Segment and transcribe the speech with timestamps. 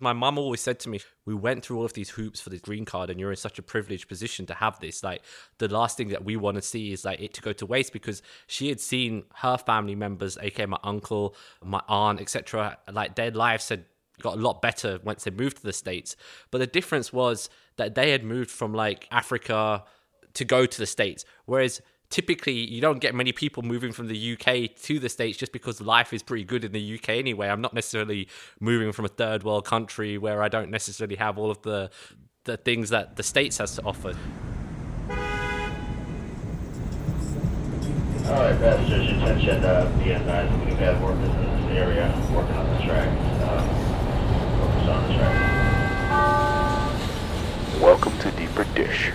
[0.00, 2.60] My mum always said to me, We went through all of these hoops for this
[2.60, 5.02] green card, and you're in such a privileged position to have this.
[5.02, 5.22] Like,
[5.58, 7.92] the last thing that we want to see is like it to go to waste
[7.92, 13.30] because she had seen her family members, aka my uncle, my aunt, etc., like their
[13.30, 13.84] lives had
[14.20, 16.16] got a lot better once they moved to the States.
[16.50, 19.84] But the difference was that they had moved from like Africa
[20.34, 21.24] to go to the States.
[21.46, 21.80] Whereas
[22.10, 25.80] typically you don't get many people moving from the UK to the States just because
[25.80, 27.48] life is pretty good in the UK anyway.
[27.48, 28.28] I'm not necessarily
[28.58, 31.90] moving from a third world country where I don't necessarily have all of the
[32.44, 34.16] the things that the States has to offer.
[38.26, 42.82] All right, passengers, attention, uh, BN9, we've had workers in this area working on the
[42.84, 43.08] track.
[43.42, 43.62] Uh,
[44.58, 45.36] focus on the track.
[47.82, 49.12] Welcome to Deeper Dish.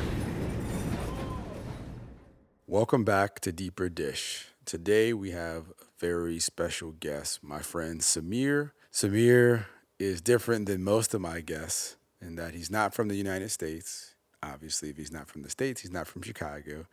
[2.67, 4.47] Welcome back to Deeper Dish.
[4.65, 8.71] Today we have a very special guest, my friend Samir.
[8.91, 9.65] Samir
[9.99, 14.15] is different than most of my guests in that he's not from the United States.
[14.41, 16.87] Obviously, if he's not from the States, he's not from Chicago.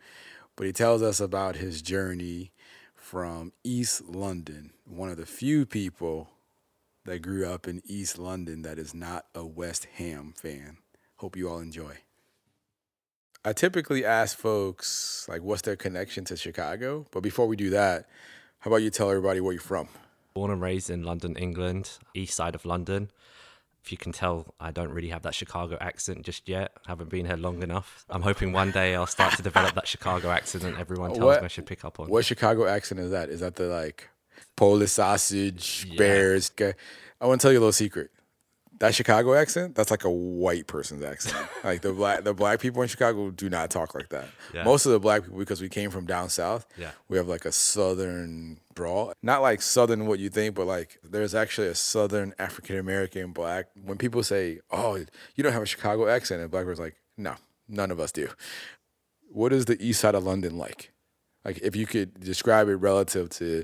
[0.55, 2.51] But he tells us about his journey
[2.93, 6.29] from East London, one of the few people
[7.05, 10.77] that grew up in East London that is not a West Ham fan.
[11.15, 11.97] Hope you all enjoy.
[13.45, 18.05] I typically ask folks like what's their connection to Chicago, but before we do that,
[18.59, 19.89] how about you tell everybody where you're from?
[20.33, 23.11] Born and raised in London, England, east side of London.
[23.83, 26.71] If you can tell, I don't really have that Chicago accent just yet.
[26.87, 28.05] I haven't been here long enough.
[28.09, 31.41] I'm hoping one day I'll start to develop that Chicago accent and everyone tells What-
[31.41, 32.07] me I should pick up on.
[32.07, 33.27] What Chicago accent is that?
[33.29, 34.07] Is that the like
[34.55, 35.97] Polish sausage, Yeah.
[35.97, 36.49] bears?
[36.51, 36.77] Okay.
[37.19, 38.09] I want to tell you a little secret.
[38.83, 41.37] That Chicago accent, that's like a white person's accent.
[41.63, 44.27] like the black the black people in Chicago do not talk like that.
[44.53, 44.65] Yeah.
[44.65, 46.91] Most of the black people, because we came from down south, Yeah.
[47.07, 49.13] we have like a southern drawl.
[49.21, 53.67] Not like southern what you think, but like there's actually a southern African American black.
[53.81, 54.97] When people say, "Oh,
[55.35, 57.35] you don't have a Chicago accent," and black people's like, "No,
[57.69, 58.27] none of us do."
[59.29, 60.91] What is the east side of London like?
[61.45, 63.63] Like if you could describe it relative to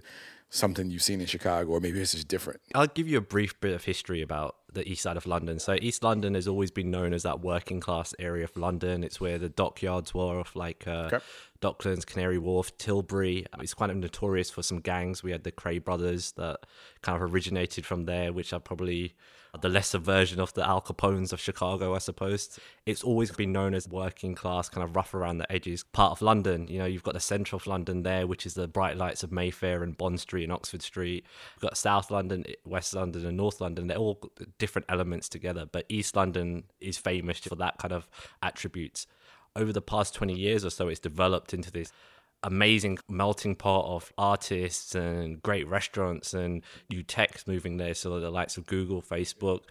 [0.49, 2.59] something you've seen in Chicago, or maybe it's just different.
[2.73, 5.59] I'll give you a brief bit of history about the east side of London.
[5.59, 9.03] So East London has always been known as that working class area of London.
[9.03, 11.19] It's where the dockyards were of like uh, Okay.
[11.61, 13.45] Docklands, Canary Wharf, Tilbury.
[13.59, 15.23] It's of notorious for some gangs.
[15.23, 16.59] We had the Kray brothers that
[17.01, 19.15] kind of originated from there, which are probably
[19.61, 22.59] the lesser version of the Al Capones of Chicago, I suppose.
[22.85, 26.21] It's always been known as working class, kind of rough around the edges part of
[26.21, 26.67] London.
[26.67, 29.31] You know, you've got the centre of London there, which is the bright lights of
[29.31, 31.25] Mayfair and Bond Street and Oxford Street.
[31.55, 33.87] You've got South London, West London, and North London.
[33.87, 34.21] They're all
[34.57, 38.07] different elements together, but East London is famous for that kind of
[38.43, 39.07] attributes.
[39.55, 41.91] Over the past 20 years or so, it's developed into this
[42.43, 47.93] amazing melting pot of artists and great restaurants and new techs moving there.
[47.93, 49.61] So the likes of Google, Facebook.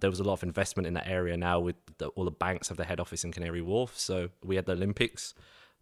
[0.00, 2.68] There was a lot of investment in that area now with the, all the banks
[2.68, 3.98] have their head office in Canary Wharf.
[3.98, 5.34] So we had the Olympics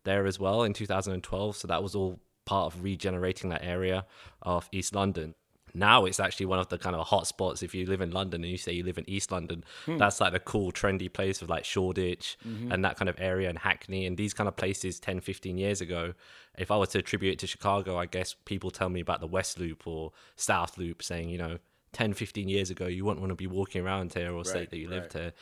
[0.04, 1.56] there as well in 2012.
[1.56, 4.04] So that was all part of regenerating that area
[4.42, 5.34] of East London.
[5.74, 7.62] Now it's actually one of the kind of hot spots.
[7.62, 9.98] If you live in London and you say you live in East London, hmm.
[9.98, 12.70] that's like a cool, trendy place of like Shoreditch mm-hmm.
[12.70, 15.80] and that kind of area and Hackney and these kind of places 10, 15 years
[15.80, 16.14] ago.
[16.56, 19.26] If I were to attribute it to Chicago, I guess people tell me about the
[19.26, 21.58] West Loop or South Loop saying, you know,
[21.94, 24.70] 10, 15 years ago, you wouldn't want to be walking around here or say Right,
[24.70, 25.32] that you lived here.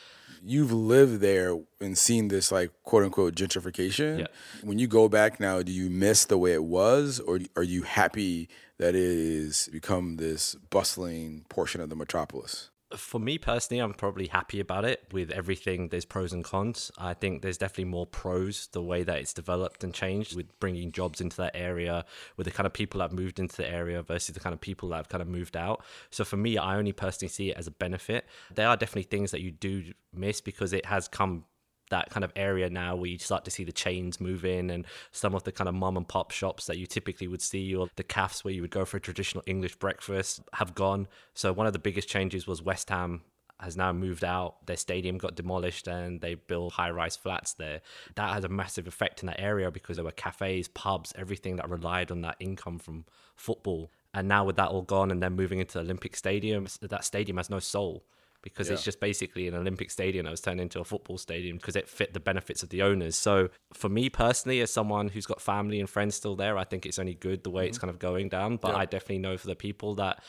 [0.45, 4.19] You've lived there and seen this like quote unquote gentrification.
[4.19, 4.27] Yeah.
[4.61, 7.83] When you go back now, do you miss the way it was, or are you
[7.83, 12.69] happy that it is become this bustling portion of the metropolis?
[12.95, 15.05] For me personally, I'm probably happy about it.
[15.11, 16.91] With everything, there's pros and cons.
[16.97, 20.91] I think there's definitely more pros the way that it's developed and changed with bringing
[20.91, 22.05] jobs into that area,
[22.37, 24.61] with the kind of people that have moved into the area versus the kind of
[24.61, 25.83] people that have kind of moved out.
[26.09, 28.25] So for me, I only personally see it as a benefit.
[28.53, 31.45] There are definitely things that you do miss because it has come
[31.93, 34.83] that kind of area now where you start to see the chains move in and
[35.11, 37.87] some of the kind of mom and pop shops that you typically would see or
[37.97, 41.07] the cafes where you would go for a traditional English breakfast have gone.
[41.35, 43.21] So one of the biggest changes was West Ham
[43.59, 44.65] has now moved out.
[44.65, 47.81] Their stadium got demolished and they built high rise flats there.
[48.15, 51.69] That had a massive effect in that area because there were cafes, pubs, everything that
[51.69, 53.05] relied on that income from
[53.35, 53.91] football.
[54.15, 57.37] And now with that all gone and then moving into the Olympic Stadium, that stadium
[57.37, 58.03] has no soul
[58.43, 61.75] because it's just basically an Olympic stadium that was turned into a football stadium because
[61.75, 63.15] it fit the benefits of the owners.
[63.15, 66.85] So for me personally, as someone who's got family and friends still there, I think
[66.85, 68.57] it's only good the way it's kind of going down.
[68.57, 68.77] But Yeah.
[68.77, 70.21] I definitely know for the people that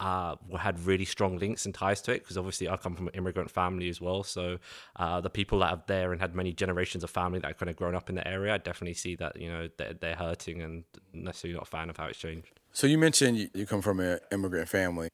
[0.00, 3.14] uh, had really strong links and ties to it because obviously I come from an
[3.14, 4.22] immigrant family as well.
[4.22, 4.58] So
[4.96, 7.70] uh, the people that are there and had many generations of family that have kind
[7.70, 10.62] of grown up in the area, I definitely see that you know they're, they're hurting
[10.62, 12.60] and necessarily not a fan of how it's changed.
[12.72, 15.08] So you mentioned you come from an immigrant family.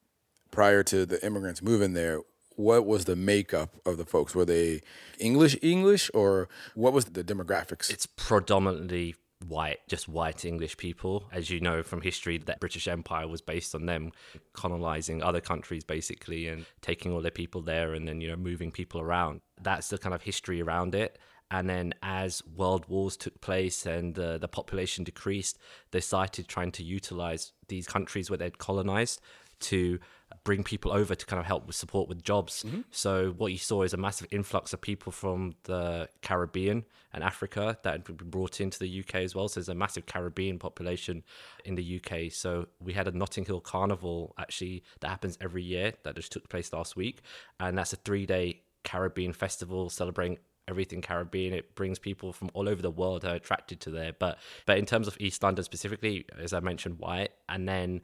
[0.55, 2.21] Prior to the immigrants moving there,
[2.55, 4.37] what was the makeup of the folks?
[4.37, 4.83] Were they
[5.19, 7.91] English English or what was the demographics?
[7.91, 9.17] It's predominantly
[9.49, 11.25] white, just white English people.
[11.33, 14.13] As you know from history, that British Empire was based on them
[14.53, 18.71] colonizing other countries basically and taking all their people there and then, you know, moving
[18.71, 19.41] people around.
[19.61, 21.19] That's the kind of history around it.
[21.51, 25.59] And then as world wars took place and uh, the population decreased,
[25.91, 29.21] they started trying to utilize these countries where they'd colonized
[29.61, 29.99] to
[30.43, 32.65] bring people over to kind of help with support with jobs.
[32.67, 32.81] Mm-hmm.
[32.91, 37.79] So what you saw is a massive influx of people from the Caribbean and Africa
[37.83, 39.49] that had been brought into the UK as well.
[39.49, 41.23] So there's a massive Caribbean population
[41.65, 42.33] in the UK.
[42.33, 46.49] So we had a Notting Hill Carnival actually that happens every year that just took
[46.49, 47.23] place last week,
[47.61, 50.39] and that's a three day Caribbean festival celebrating
[50.69, 51.53] everything Caribbean.
[51.53, 54.13] It brings people from all over the world who are attracted to there.
[54.19, 58.03] But but in terms of East London specifically, as I mentioned, white, and then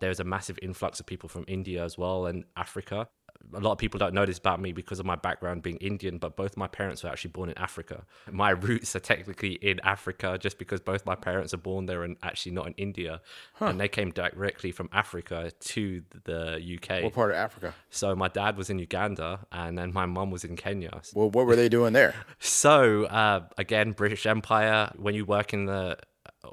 [0.00, 3.08] there's a massive influx of people from India as well and Africa.
[3.52, 6.16] A lot of people don't know this about me because of my background being Indian,
[6.18, 8.04] but both my parents were actually born in Africa.
[8.30, 12.16] My roots are technically in Africa just because both my parents are born there and
[12.22, 13.20] actually not in India.
[13.60, 17.02] And they came directly from Africa to the UK.
[17.02, 17.74] what part of Africa?
[17.90, 21.02] So my dad was in Uganda and then my mum was in Kenya.
[21.14, 22.14] Well, what were they doing there?
[22.38, 24.90] So uh, again, British Empire.
[24.96, 25.98] When you work in the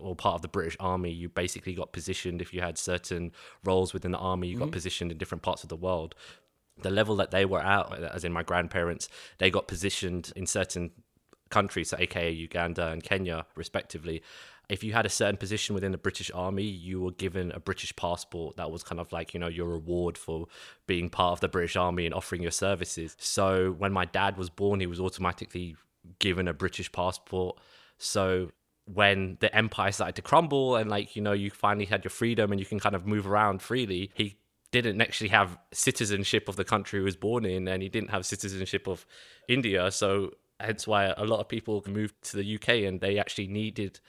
[0.01, 2.41] or part of the British Army, you basically got positioned.
[2.41, 3.31] If you had certain
[3.63, 4.71] roles within the army, you got mm-hmm.
[4.71, 6.15] positioned in different parts of the world.
[6.81, 10.91] The level that they were at, as in my grandparents, they got positioned in certain
[11.49, 14.23] countries, so aka Uganda and Kenya, respectively.
[14.69, 17.93] If you had a certain position within the British Army, you were given a British
[17.95, 18.55] passport.
[18.55, 20.47] That was kind of like, you know, your reward for
[20.87, 23.17] being part of the British Army and offering your services.
[23.19, 25.75] So when my dad was born, he was automatically
[26.19, 27.59] given a British passport.
[27.97, 28.51] So
[28.85, 32.51] when the empire started to crumble and like you know you finally had your freedom
[32.51, 34.37] and you can kind of move around freely he
[34.71, 38.25] didn't actually have citizenship of the country he was born in and he didn't have
[38.25, 39.05] citizenship of
[39.47, 39.91] india.
[39.91, 43.99] So hence why a lot of people moved to the uk and they actually needed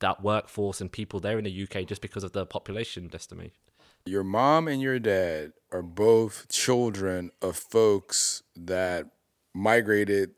[0.00, 3.60] that workforce and people there in the uk just because of the population estimation
[4.06, 9.06] Your mom and your dad are both children of folks that
[9.54, 10.30] migrated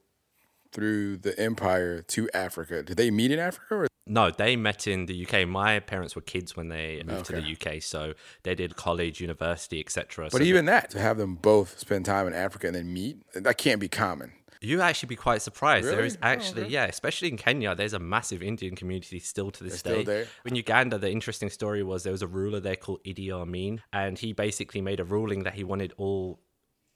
[0.73, 2.83] through the empire to Africa.
[2.83, 3.75] Did they meet in Africa?
[3.75, 3.87] Or?
[4.07, 5.47] No, they met in the UK.
[5.47, 9.79] My parents were kids when they moved to the UK, so they did college, university,
[9.81, 10.25] etc.
[10.33, 13.19] But so even that, to have them both spend time in Africa and then meet,
[13.35, 14.33] that can't be common.
[14.61, 15.87] You actually be quite surprised.
[15.89, 16.07] There Really?
[16.09, 16.71] is Oh, actually, okay.
[16.73, 20.03] yeah, especially in Kenya, there's a massive Indian community still to this They're day.
[20.03, 20.27] still there?
[20.45, 24.17] In Uganda, the interesting story was there was a ruler there called Idi Amin, and
[24.19, 26.39] he basically made a ruling that he wanted all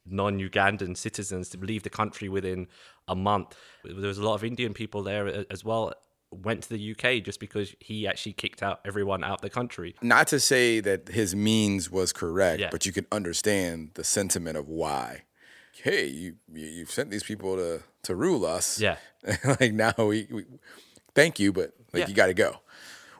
[0.08, 2.68] non-Ugandan citizens to leave the country within
[3.08, 3.56] a month.
[3.84, 5.92] There was a lot of Indian people there as well.
[6.32, 9.94] Went to the UK just because he actually kicked out everyone out the country.
[10.02, 12.68] Not to say that his means was correct, Yeah.
[12.70, 15.22] but you can understand the sentiment of why.
[15.72, 18.80] Hey, you you you've sent these people to to rule us.
[18.80, 18.96] Yeah.
[19.60, 20.44] like now we, we
[21.14, 22.08] thank you, but like Yeah.
[22.08, 22.60] you got to go.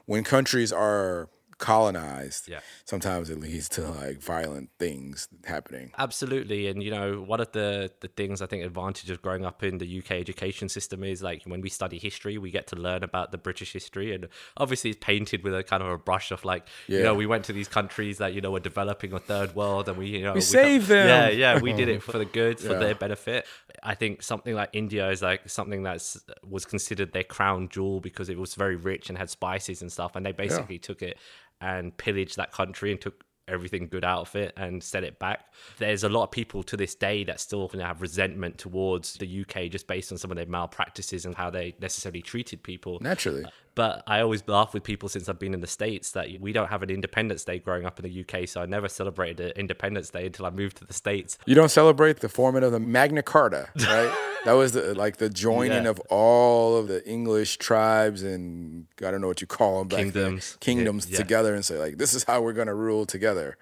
[0.07, 2.61] When countries are colonized, Yeah.
[2.85, 5.93] sometimes it leads to like violent things happening.
[5.99, 9.63] Absolutely, and you know, one of the the things I think advantage of growing up
[9.63, 13.03] in the UK education system is like when we study history, we get to learn
[13.03, 16.45] about the British history, and obviously it's painted with a kind of a brush of
[16.45, 19.55] like, you know, we went to these countries that you know were developing a third
[19.55, 21.09] world, and we you know we saved them.
[21.09, 22.79] Yeah, yeah, we did it for the good, for Yeah.
[22.79, 23.47] their benefit.
[23.83, 28.29] I think something like India is like something that's was considered their crown jewel because
[28.29, 31.17] it was very rich and had spices and stuff, and they basically took it
[31.61, 35.45] and pillaged that country and took everything good out of it and set it back.
[35.79, 39.15] There's a lot of people to this day that still you know, have resentment towards
[39.15, 42.99] the UK just based on some of their malpractices and how they necessarily treated people.
[43.01, 43.45] Naturally.
[43.77, 46.69] But I always laugh with people since I've been in the States that we don't
[46.69, 50.09] have an Independence Day growing up in the UK, so I never celebrated an Independence
[50.11, 51.37] Day until I moved to the States.
[51.47, 54.13] You don't celebrate the forming of the Magna Carta, right?
[54.47, 55.91] that was the like the joining Yeah.
[55.91, 59.99] of all of the English tribes and I don't know what you call them back
[59.99, 60.57] then, Kingdoms.
[60.61, 61.19] kingdoms Yeah.
[61.19, 63.59] together and say like this is how we're gonna rule together.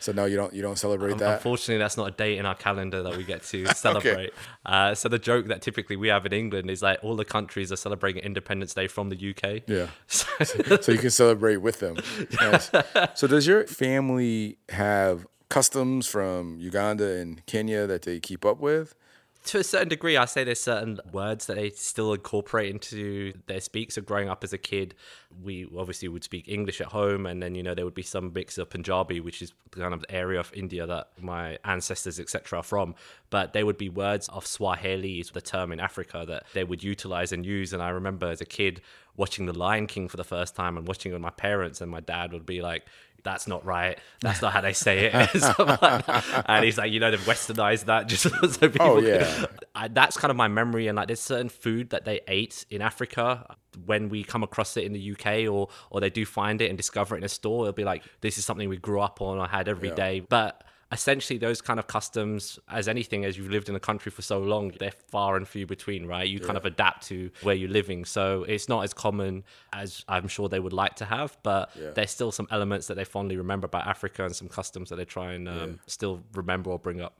[0.00, 1.34] So no, you don't you don't celebrate that.
[1.38, 4.32] Unfortunately, that's not a date in our calendar that we get to celebrate.
[4.64, 7.72] uh, so the joke that typically we have in England is like all the countries
[7.72, 9.62] are celebrating Independence Day from the UK.
[9.66, 9.88] Yeah.
[10.08, 10.26] So-
[10.80, 11.96] so you can celebrate with them.
[12.40, 12.70] Nice.
[13.14, 18.94] So does your family have customs from Uganda and Kenya that they keep up with?
[19.48, 23.60] To a certain degree, I say there's certain words that they still incorporate into their
[23.60, 23.90] speak.
[23.90, 24.94] So growing up as a kid,
[25.42, 28.30] we obviously would speak English at home, and then you know there would be some
[28.34, 32.58] mix of Punjabi, which is kind of the area of India that my ancestors etc.
[32.58, 32.94] are from.
[33.30, 36.84] But there would be words of Swahili, is the term in Africa that they would
[36.84, 37.72] utilize and use.
[37.72, 38.82] And I remember as a kid
[39.16, 41.90] watching The Lion King for the first time and watching it with my parents, and
[41.90, 42.84] my dad would be like,
[43.24, 43.98] that's not right.
[44.20, 45.14] That's not how they say it.
[46.46, 48.22] and he's like, you know, they've westernized that just
[48.54, 48.86] so people.
[48.86, 49.46] Oh, yeah.
[49.74, 50.88] I, that's kind of my memory.
[50.88, 54.84] And like, there's certain food that they ate in Africa when we come across it
[54.84, 57.64] in the UK, or or they do find it and discover it in a store.
[57.64, 59.94] It'll be like, this is something we grew up on or had every Yeah.
[59.94, 60.20] day.
[60.20, 64.22] But essentially those kind of customs as anything as you've lived in the country for
[64.22, 67.68] so long they're far and few between right you kind of adapt to where you're
[67.68, 71.70] living so it's not as common as i'm sure they would like to have but
[71.78, 71.90] Yeah.
[71.90, 75.04] there's still some elements that they fondly remember about africa and some customs that they
[75.04, 75.76] try and um, Yeah.
[75.86, 77.14] still remember or bring up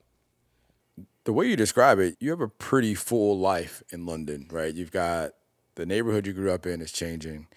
[1.24, 4.74] the way you describe it, you have a pretty full life in London, right?
[4.74, 5.32] You've got
[5.74, 7.48] the neighborhood you grew up in is changing.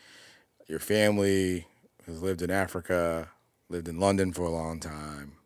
[0.68, 1.68] Your family
[2.06, 3.30] has lived in Africa,
[3.70, 5.38] lived in London for a long time.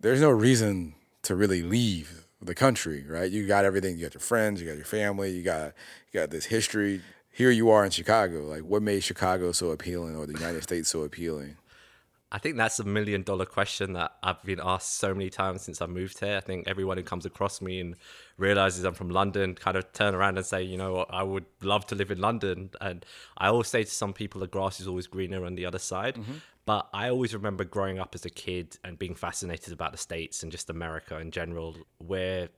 [0.00, 3.30] There's no reason to really leave the country, right?
[3.30, 3.96] You got everything.
[3.96, 5.74] You got your friends, you got your family, you got
[6.10, 7.02] you got this history.
[7.30, 8.46] Here you are in Chicago.
[8.46, 11.56] Like, what made Chicago so appealing, or the United States so appealing?
[12.32, 15.82] I think that's a million dollar question that I've been asked so many times since
[15.82, 16.36] I moved here.
[16.36, 17.96] I think everyone who comes across me and
[18.36, 21.86] realizes I'm from London kind of turn around and say, you know, I would love
[21.86, 22.70] to live in London.
[22.80, 23.04] And
[23.36, 26.14] I always say to some people, the grass is always greener on the other side.
[26.14, 26.34] Mm-hmm.
[26.66, 30.44] But I always remember growing up as a kid and being fascinated about the States
[30.44, 32.48] and just America in general, where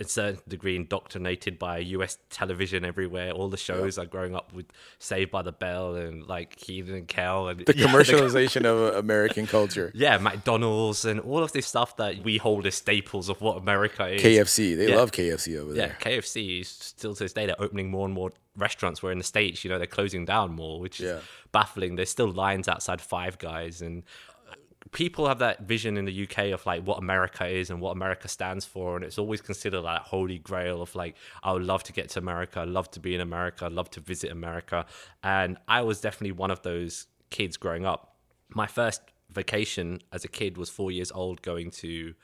[0.00, 3.32] a certain degree indoctrinated by US television everywhere.
[3.32, 4.66] All the shows are growing up with
[4.98, 8.98] Saved by the Bell and like Kenan and Kel and The Yeah, commercialization of uh,
[8.98, 9.92] American culture.
[9.94, 14.06] yeah, McDonald's and all of this stuff that we hold as staples of what America
[14.08, 14.22] is.
[14.22, 14.76] KFC.
[14.76, 14.96] They Yeah.
[14.96, 15.96] love KFC over Yeah, there.
[16.00, 19.02] KFC is still to this day they're opening more and more restaurants.
[19.02, 21.20] Where in the states, you know, they're closing down more, which is Yeah.
[21.52, 21.96] baffling.
[21.96, 24.02] There's still lines outside Five Guys, and
[24.92, 28.28] people have that vision in the UK of like what America is and what America
[28.28, 31.92] stands for, and it's always considered like holy grail of like I would love to
[31.92, 34.86] get to America, I'd love to be in America, I'd love to visit America,
[35.22, 38.16] and I was definitely one of those kids growing up.
[38.48, 42.14] My first vacation as a kid was four years old, going to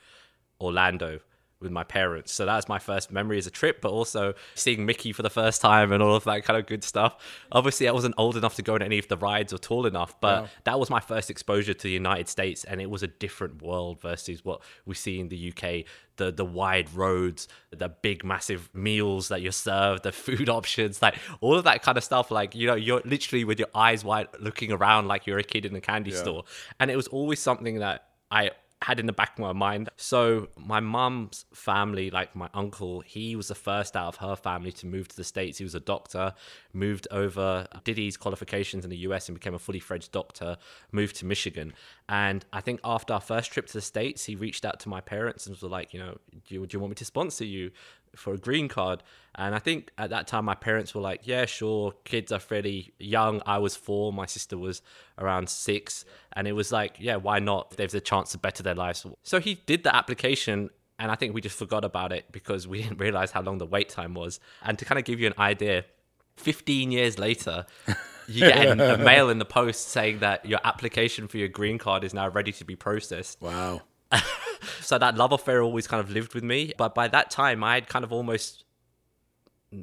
[0.59, 1.19] Orlando
[1.59, 2.31] with my parents.
[2.31, 5.59] So that's my first memory as a trip, but also seeing Mickey for the first
[5.59, 7.17] time and all of that kind of good stuff.
[7.51, 10.19] Obviously, I wasn't old enough to go on any of the rides or tall enough,
[10.21, 13.61] but that was my first exposure to the United States, and it was a different
[13.61, 15.85] world versus what we see in the UK.
[16.17, 21.15] The the wide roads, the big massive meals that you're served, the food options, like
[21.41, 22.31] all of that kind of stuff.
[22.31, 25.65] Like you know, you're literally with your eyes wide, looking around like you're a kid
[25.65, 26.43] in a candy store,
[26.79, 28.51] and it was always something that I
[28.83, 29.89] had in the back of my mind.
[29.97, 34.71] So my mum's family, like my uncle, he was the first out of her family
[34.73, 35.57] to move to the States.
[35.57, 36.33] He was a doctor,
[36.73, 40.57] moved over, did his qualifications in the US and became a fully fledged doctor,
[40.91, 41.73] moved to Michigan.
[42.07, 45.01] And I think after our first trip to the States, he reached out to my
[45.01, 46.17] parents and was like, you know,
[46.47, 47.71] do you, do you want me to sponsor you
[48.17, 49.03] for a green card?
[49.35, 51.93] And I think at that time, my parents were like, yeah, sure.
[52.05, 53.41] Kids are fairly young.
[53.45, 54.81] I was four, my sister was
[55.19, 56.05] around six.
[56.33, 57.71] And it was like, yeah, why not?
[57.71, 59.05] There's a chance to better their lives.
[59.23, 60.71] So he did the application.
[60.99, 63.67] And I think we just forgot about it because we didn't realize how long the
[63.67, 64.39] wait time was.
[64.63, 65.85] And to kind of give you an idea,
[66.37, 67.65] 15 years later,
[68.27, 71.77] you get a, a mail in the post saying that your application for your green
[71.77, 73.39] card is now ready to be processed.
[73.41, 73.81] Wow.
[74.81, 76.71] So that love affair always kind of lived with me.
[76.77, 78.63] But by that time, I had kind of almost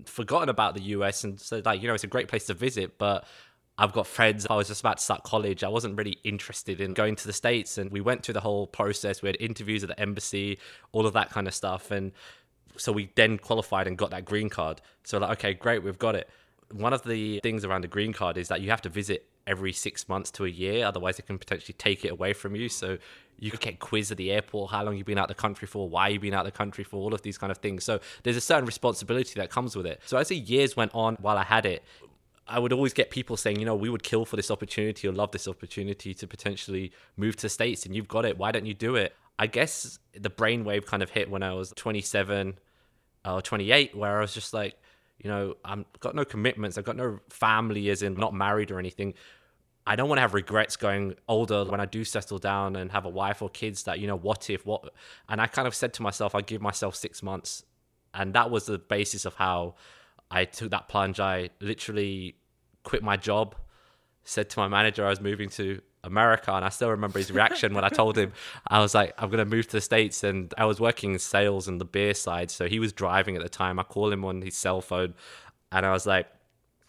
[0.07, 2.97] forgotten about the US and said, like, you know, it's a great place to visit,
[2.97, 3.27] but
[3.77, 4.47] I've got friends.
[4.49, 5.63] I was just about to start college.
[5.63, 7.77] I wasn't really interested in going to the States.
[7.77, 9.21] And we went through the whole process.
[9.21, 10.59] We had interviews at the embassy,
[10.93, 11.91] all of that kind of stuff.
[11.91, 12.13] And
[12.77, 14.81] so we then qualified and got that green card.
[15.03, 16.31] So, like, okay, great, we've got it.
[16.73, 19.73] One of the things around the green card is that you have to visit every
[19.73, 20.87] six months to a year.
[20.87, 22.69] Otherwise, they can potentially take it away from you.
[22.69, 22.99] So,
[23.37, 25.67] you could get quizzed at the airport how long you've been out of the country
[25.67, 27.85] for, why you've been out of the country for, all of these kind of things.
[27.85, 30.01] So, there's a certain responsibility that comes with it.
[30.07, 31.83] So, as the years went on while I had it,
[32.47, 35.13] I would always get people saying, you know, we would kill for this opportunity or
[35.13, 38.37] love this opportunity to potentially move to States and you've got it.
[38.37, 39.15] Why don't you do it?
[39.39, 42.59] I guess the brainwave kind of hit when I was 27
[43.25, 44.77] or 28, where I was just like,
[45.19, 46.77] you know, I've got no commitments.
[46.77, 49.15] I've got no family, as in not married or anything.
[49.87, 53.05] I don't want to have regrets going older when I do settle down and have
[53.05, 54.95] a wife or kids that, you know, what if, what?
[55.29, 57.65] And I kind of said to myself, I give myself six months.
[58.15, 59.75] And that was the basis of how
[60.31, 61.21] I took that plunge.
[61.21, 62.37] I literally
[62.83, 63.57] quit my job,
[64.25, 67.75] said to my manager I was moving to America, and I still remember his reaction
[67.75, 68.33] when I told him
[68.69, 71.67] I was like, I'm gonna move to the States and I was working in sales
[71.67, 72.51] in the beer side.
[72.51, 73.79] So he was driving at the time.
[73.79, 75.15] I call him on his cell phone
[75.73, 76.29] and I was like,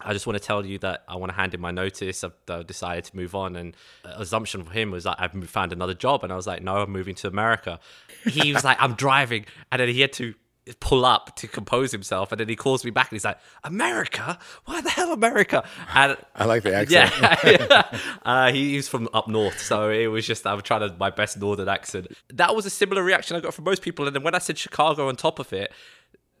[0.00, 2.22] I just want to tell you that I want to hand in my notice.
[2.22, 3.56] I've uh, decided to move on.
[3.56, 6.22] And assumption for him was that I've found another job.
[6.22, 7.80] And I was like, no, I'm moving to America.
[8.24, 9.46] He was like, I'm driving.
[9.72, 10.34] And then he had to
[10.80, 14.38] pull up to compose himself, and then he calls me back and he's like, "America?
[14.64, 17.12] Why the hell America?" And I like the accent.
[17.44, 21.10] yeah, uh, he, he's from up north, so it was just I'm trying to my
[21.10, 22.08] best northern accent.
[22.32, 24.58] That was a similar reaction I got from most people, and then when I said
[24.58, 25.72] Chicago on top of it,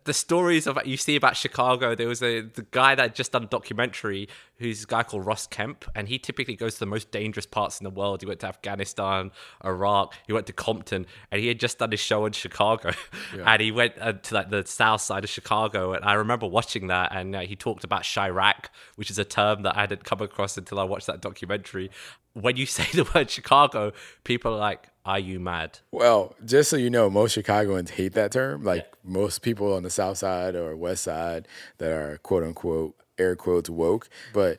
[0.06, 1.94] the stories of you see about Chicago.
[1.94, 5.26] There was a the guy that had just done a documentary, who's a guy called
[5.26, 8.22] Ross Kemp, and he typically goes to the most dangerous parts in the world.
[8.22, 9.30] He went to Afghanistan,
[9.64, 10.14] Iraq.
[10.26, 12.92] He went to Compton, and he had just done his show in Chicago,
[13.44, 15.92] and he went uh, to like the south side of Chicago.
[15.92, 19.62] And I remember watching that, and uh, he talked about Chiraq, which is a term
[19.62, 21.90] that I hadn't come across until I watched that documentary.
[22.40, 23.92] When you say the word Chicago,
[24.24, 28.32] people are like, "Are you mad?" Well, just so you know, most Chicagoans hate that
[28.32, 28.62] term.
[28.62, 33.36] Like most people on the south side or west side that are quote unquote air
[33.36, 34.58] quotes woke, but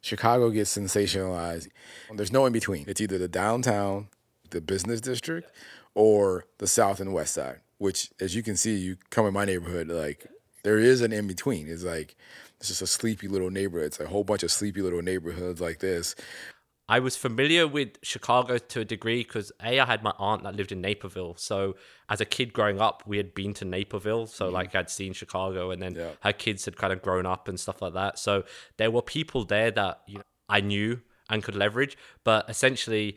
[0.00, 1.68] Chicago gets sensationalized.
[2.14, 2.86] There's no in between.
[2.88, 4.08] It's either the downtown,
[4.50, 5.50] the business district,
[5.94, 7.60] or the south and west side.
[7.78, 10.26] Which, as you can see, you come in my neighborhood, like
[10.62, 11.68] there is an in between.
[11.68, 12.16] It's like
[12.58, 13.88] it's just a sleepy little neighborhood.
[13.88, 16.14] It's a whole bunch of sleepy little neighborhoods like this.
[16.90, 20.56] I was familiar with Chicago to a degree because a I had my aunt that
[20.56, 21.36] lived in Naperville.
[21.36, 21.76] So
[22.08, 24.26] as a kid growing up, we had been to Naperville.
[24.26, 24.54] So mm-hmm.
[24.54, 26.10] like I'd seen Chicago, and then Yeah.
[26.22, 28.18] her kids had kind of grown up and stuff like that.
[28.18, 28.42] So
[28.76, 33.16] there were people there that you know, I knew and could leverage, but essentially,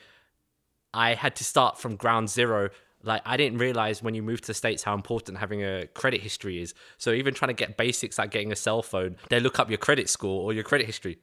[0.94, 2.70] I had to start from ground zero.
[3.02, 6.22] Like I didn't realize when you move to the states how important having a credit
[6.22, 6.76] history is.
[7.00, 9.80] So even trying to get basics like getting a cell phone, they look up your
[9.80, 11.18] credit score or your credit history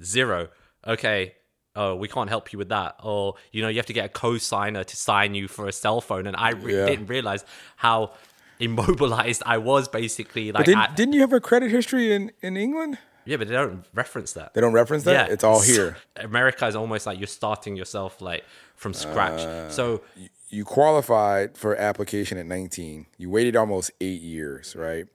[0.00, 0.50] zero.
[0.86, 1.34] Okay,
[1.76, 2.96] oh, we can't help you with that.
[3.02, 6.00] Or, you know, you have to get a co-signer to sign you for a cell
[6.00, 6.26] phone.
[6.26, 6.86] And I re- Yeah.
[6.86, 7.44] didn't realize
[7.76, 8.12] how
[8.58, 10.46] immobilized I was basically.
[10.52, 12.98] Like, But didn't, at- didn't you have a credit history in, in England?
[13.24, 14.54] yeah, but they don't reference that.
[14.54, 15.28] They don't reference that?
[15.28, 15.96] Yeah, It's all here.
[16.16, 18.44] America is almost like you're starting yourself like
[18.76, 19.40] from scratch.
[19.40, 20.02] Uh, so
[20.48, 23.06] you qualified for application at 19.
[23.18, 25.06] You waited almost eight years, right?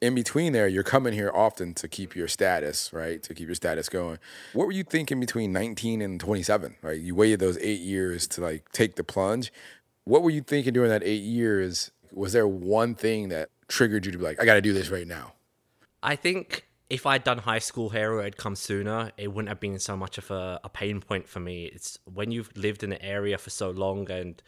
[0.00, 3.22] In between there, you're coming here often to keep your status, right?
[3.22, 4.18] To keep your status going.
[4.52, 7.00] What were you thinking between 19 and 27, right?
[7.00, 9.52] You waited those eight years to like take the plunge.
[10.04, 11.90] What were you thinking during that eight years?
[12.12, 14.90] Was there one thing that triggered you to be like, I got to do this
[14.90, 15.34] right now?
[16.02, 19.60] I think if I'd done high school here or it'd come sooner, it wouldn't have
[19.60, 21.66] been so much of a, a pain point for me.
[21.66, 24.42] It's when you've lived in the area for so long, and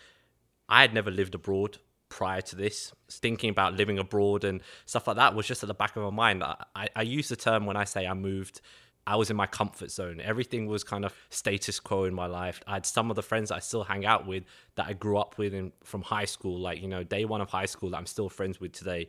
[0.68, 1.78] I had never lived abroad
[2.12, 2.92] prior to this.
[3.10, 6.10] Thinking about living abroad and stuff like that was just at the back of my
[6.10, 6.44] mind.
[6.44, 8.60] I, I, use the term when I say I moved.
[9.06, 10.20] I was in my comfort zone.
[10.20, 12.60] Everything was kind of status quo in my life.
[12.66, 14.44] I had some of the friends I still hang out with
[14.74, 17.48] that I grew up with in, from high school, like, you know, day one of
[17.48, 19.08] high school that I'm still friends with today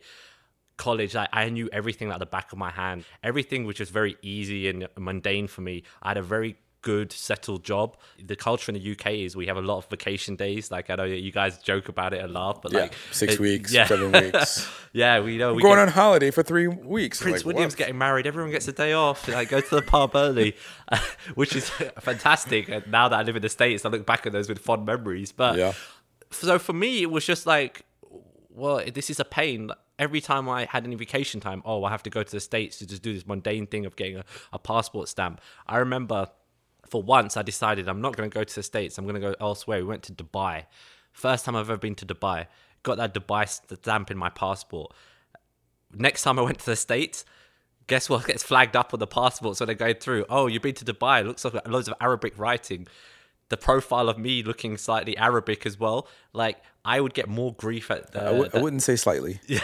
[0.76, 3.04] college, I, I knew everything at the back of my hand.
[3.22, 5.84] Everything which was just very easy and mundane for me.
[6.02, 7.96] I had a very good settled job.
[8.24, 10.70] The culture in the UK is we have a lot of vacation days.
[10.70, 13.40] Like I know you guys joke about it and laugh, but Yeah, like six it-
[13.40, 13.86] weeks, yeah.
[13.86, 14.68] seven weeks.
[14.92, 17.20] yeah, we know we're Going get- on holiday for three weeks.
[17.20, 17.78] Prince Like, William's what?
[17.78, 18.26] getting married.
[18.26, 19.26] Everyone gets a day off.
[19.26, 20.54] Like go to the pub early,
[21.34, 21.68] which is
[22.00, 22.68] fantastic.
[22.68, 24.86] And now that I live in the states, I look back at those with fond
[24.86, 25.32] memories.
[25.32, 25.72] But Yeah.
[26.30, 27.82] so for me, it was just like,
[28.50, 29.70] well, this is a pain.
[29.98, 32.78] Every time I had any vacation time, oh, I have to go to the states
[32.78, 35.40] to just do this mundane thing of getting a, a passport stamp.
[35.68, 36.28] I remember
[36.88, 38.98] for once I decided I'm not going to go to the states.
[38.98, 39.78] I'm going to go elsewhere.
[39.78, 40.64] We went to Dubai.
[41.12, 42.46] First time I've ever been to Dubai.
[42.82, 44.92] Got that Dubai stamp in my passport.
[45.92, 47.24] Next time I went to the states,
[47.86, 49.58] guess what gets flagged up on the passport?
[49.60, 50.26] when they go through?
[50.28, 51.20] Oh, you've been to Dubai.
[51.20, 52.86] It looks like loads of Arabic writing.
[53.50, 56.08] The profile of me looking slightly Arabic as well.
[56.32, 58.20] Like I would get more grief at the.
[58.20, 59.38] I w- I the- wouldn't say slightly.
[59.48, 59.62] Maybe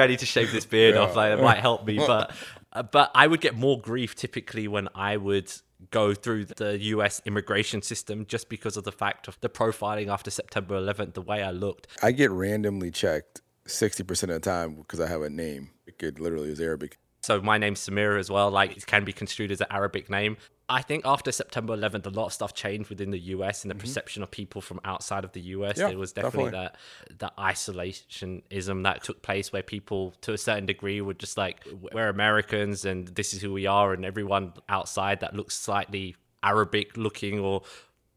[0.00, 1.14] I need to shave this beard off.
[1.16, 2.32] Like it might help me, but
[2.72, 5.52] uh, but I would get more grief typically when I would
[5.90, 7.20] go through the U.S.
[7.24, 11.42] immigration system just because of the fact of the profiling after September 11th, the way
[11.42, 11.88] I looked.
[12.02, 15.70] I get randomly checked 60% of the time because I have a name.
[15.86, 16.98] It could literally is Arabic.
[17.22, 18.50] So my name's Samira as well.
[18.50, 20.36] Like it can be construed as an Arabic name.
[20.72, 23.74] I think after September 11th, a lot of stuff changed within the US and the
[23.74, 23.82] mm-hmm.
[23.82, 25.76] perception of people from outside of the US.
[25.76, 26.76] Yeah, there was definitely, definitely.
[27.10, 31.66] that that isolationism that took place where people, to a certain degree, were just like,
[31.92, 36.96] "We're Americans and this is who we are," and everyone outside that looks slightly Arabic
[36.96, 37.62] looking or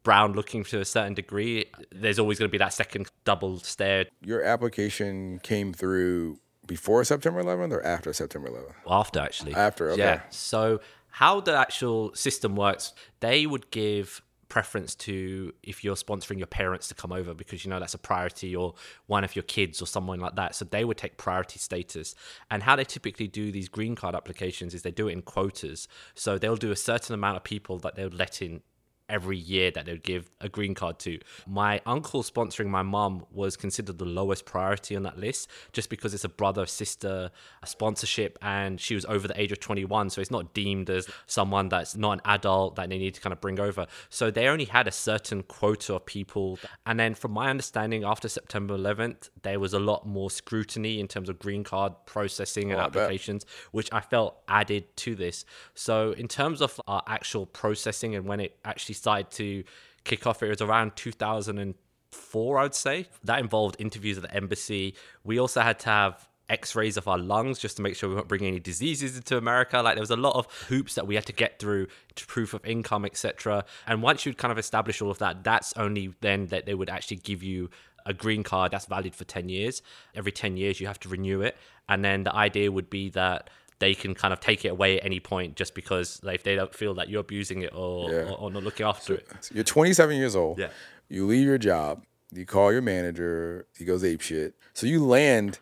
[0.03, 4.05] brown looking to a certain degree, there's always going to be that second double stare
[4.21, 8.73] Your application came through before September 11th or after September 11th?
[8.89, 10.01] after actually After, okay.
[10.01, 10.79] yeah so
[11.15, 16.87] how the actual system works they would give preference to if you're sponsoring your parents
[16.87, 18.73] to come over because you know that's a priority or
[19.07, 20.55] one of your kids or someone like that.
[20.55, 22.15] So they would take priority status.
[22.51, 25.87] And how they typically do these green card applications is they do it in quotas.
[26.13, 28.61] So they'll do a certain amount of people that they'll let in
[29.09, 31.19] every year that they would give a green card to.
[31.47, 36.13] My uncle sponsoring my mum was considered the lowest priority on that list just because
[36.13, 37.31] it's a brother sister
[37.65, 40.09] sponsorship and she was over the age of 21.
[40.09, 43.33] So it's not deemed as someone that's not an adult that they need to kind
[43.33, 43.87] of bring over.
[44.09, 46.59] So they only had a certain quota of people.
[46.85, 51.07] And then, from my understanding, after September 11th, there was a lot more scrutiny in
[51.07, 55.45] terms of green card processing and Oh, applications, which I felt added to this.
[55.73, 59.63] So, in terms of our actual processing and when it actually started to
[60.03, 63.07] kick off, it was around 2004, I'd say.
[63.23, 64.95] That involved interviews at the embassy.
[65.23, 68.27] We also had to have x-rays of our lungs just to make sure we weren't
[68.27, 71.25] bringing any diseases into america like there was a lot of hoops that we had
[71.25, 75.09] to get through to proof of income etc and once you'd kind of establish all
[75.09, 77.67] of that that's only then that they would actually give you
[78.05, 79.81] a green card that's valid for 10 years
[80.13, 81.57] every 10 years you have to renew it
[81.89, 85.05] and then the idea would be that they can kind of take it away at
[85.05, 88.17] any point just because like, if they don't feel that you're abusing it or, Yeah.
[88.29, 90.59] or, or not looking after it So you're 27 years old.
[90.59, 90.69] Yeah.
[91.09, 92.03] You leave your job.
[92.31, 93.67] You call your manager.
[93.77, 94.55] He goes ape shit.
[94.73, 95.59] So you land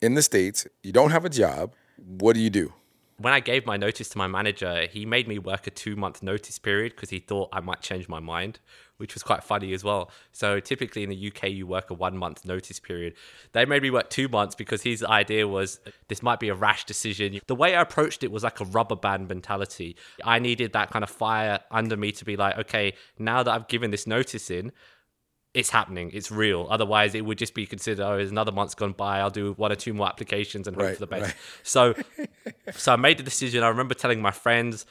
[0.00, 0.66] in the states.
[0.82, 1.74] You don't have a job.
[1.96, 2.72] What do you do?
[3.18, 6.20] when I gave my notice to my manager, he made me work a two month
[6.22, 8.58] notice period because he thought I might change my mind,
[8.98, 10.10] which was quite funny as well.
[10.32, 13.14] So typically in the UK, you work a one month notice period.
[13.52, 16.84] They made me work two months because his idea was this might be a rash
[16.84, 17.40] decision.
[17.46, 19.96] The way I approached it was like a rubber band mentality.
[20.24, 23.68] I needed that kind of fire under me to be like, okay, now that I've
[23.68, 24.70] given this notice in,
[25.54, 26.10] it's happening.
[26.12, 26.66] It's real.
[26.68, 29.20] Otherwise, it would just be considered, oh, there's another month's gone by.
[29.20, 31.22] I'll do one or two more applications and hope Right, for the best.
[31.22, 31.34] right.
[31.62, 31.94] So,
[32.72, 33.62] so I made the decision.
[33.62, 34.84] I remember telling my friends,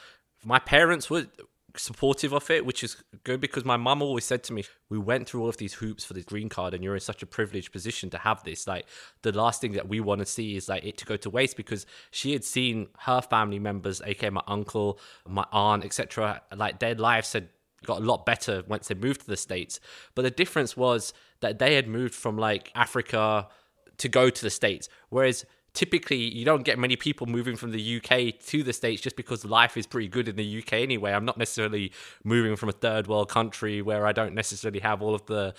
[0.45, 1.27] my parents were
[1.75, 5.27] supportive of it, which is good because my mum always said to me, "We went
[5.27, 7.71] through all of these hoops for this green card, and you're in such a privileged
[7.71, 8.67] position to have this.
[8.67, 8.85] Like,
[9.23, 11.57] the last thing that we want to see is like it to go to waste."
[11.57, 16.95] Because she had seen her family members, aka my uncle, my aunt, etc., like their
[16.95, 17.49] lives had
[17.85, 19.79] got a lot better once they moved to the states.
[20.15, 23.49] But the difference was that they had moved from like Africa
[23.97, 27.97] to go to the states, whereas typically you don't get many people moving from the
[27.97, 31.11] UK to the states just because life is pretty good in the UK anyway.
[31.11, 31.91] I'm not necessarily
[32.23, 35.53] moving from a third world country where I don't necessarily have all of the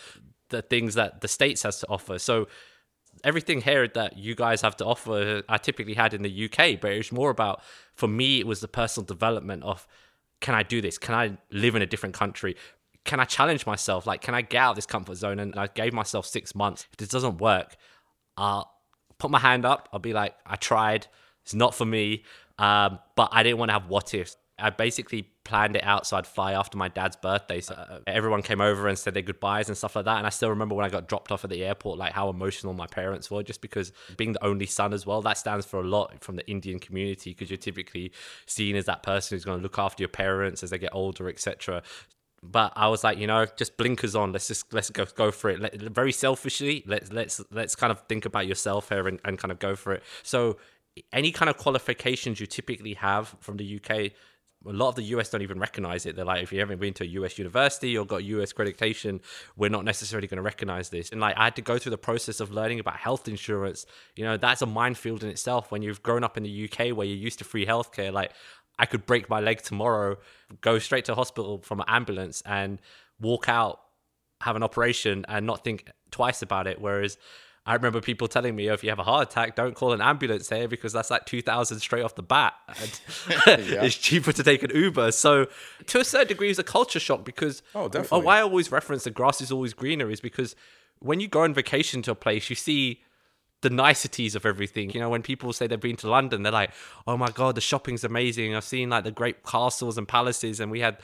[0.51, 2.19] the things that the states has to offer.
[2.19, 2.47] So
[3.25, 6.93] everything here that you guys have to offer I typically had in the UK, but
[6.93, 7.63] it was more about
[7.95, 9.87] for me it was the personal development of
[10.41, 10.99] can I do this?
[10.99, 12.55] Can I live in a different country?
[13.05, 14.07] Can I challenge myself?
[14.07, 15.39] Like, can I get out of this comfort zone?
[15.39, 16.87] And I gave myself six months.
[16.93, 17.77] If this doesn't work,
[18.37, 18.74] I'll
[19.19, 19.89] put my hand up.
[19.93, 21.07] I'll be like, I tried.
[21.43, 22.25] It's not for me.
[22.59, 24.37] Um, but I didn't want to have what ifs.
[24.57, 27.61] I basically planned it out so I'd fly after my dad's birthday.
[27.61, 30.19] So uh, everyone came over and said their goodbyes and stuff like that.
[30.19, 32.73] And I still remember when I got dropped off at the airport, like how emotional
[32.73, 35.85] my parents were, just because being the only son as well, that stands for a
[35.85, 38.13] lot from the Indian community because you're typically
[38.47, 41.29] seen as that person who's going to look after your parents as they get older,
[41.29, 41.83] etc
[42.45, 44.33] but I was like, you know, just blinkers on.
[44.33, 45.61] Let's just let's go go for it.
[45.61, 49.51] Let, very selfishly, let's let's let's kind of think about yourself here and, and kind
[49.51, 50.03] of go for it.
[50.23, 50.59] So,
[51.13, 53.91] any kind of qualifications you typically have from the UK,
[54.67, 56.17] a lot of the US don't even recognize it.
[56.17, 59.21] They're like, if you haven't been to a US university or got US accreditation,
[59.57, 61.11] we're not necessarily going to recognize this.
[61.11, 63.87] And like, I had to go through the process of learning about health insurance.
[64.17, 65.71] You know, that's a minefield in itself.
[65.71, 68.33] When you've grown up in the UK where you're used to free healthcare, like
[68.79, 70.17] I could break my leg tomorrow,
[70.61, 72.81] go straight to hospital from an ambulance and
[73.21, 73.81] walk out,
[74.41, 76.81] have an operation and not think twice about it.
[76.81, 77.17] Whereas
[77.67, 80.01] I remember people telling me, oh, if you have a heart attack, don't call an
[80.03, 82.53] ambulance here because that's like 2000 straight off the bat.
[83.47, 85.13] And it's cheaper to take an Uber.
[85.13, 85.47] So
[85.87, 88.27] to a certain degree, it's a culture shock because Oh, definitely.
[88.27, 90.55] why I always reference the grass is always greener is because
[90.99, 93.03] when you go on vacation to a place, you see
[93.65, 94.91] the niceties of everything.
[94.91, 96.71] You know, when people say they've been to London, they're like,
[97.07, 98.55] "Oh my god, the shopping's amazing.
[98.55, 100.99] I've seen like the great castles and palaces, and we had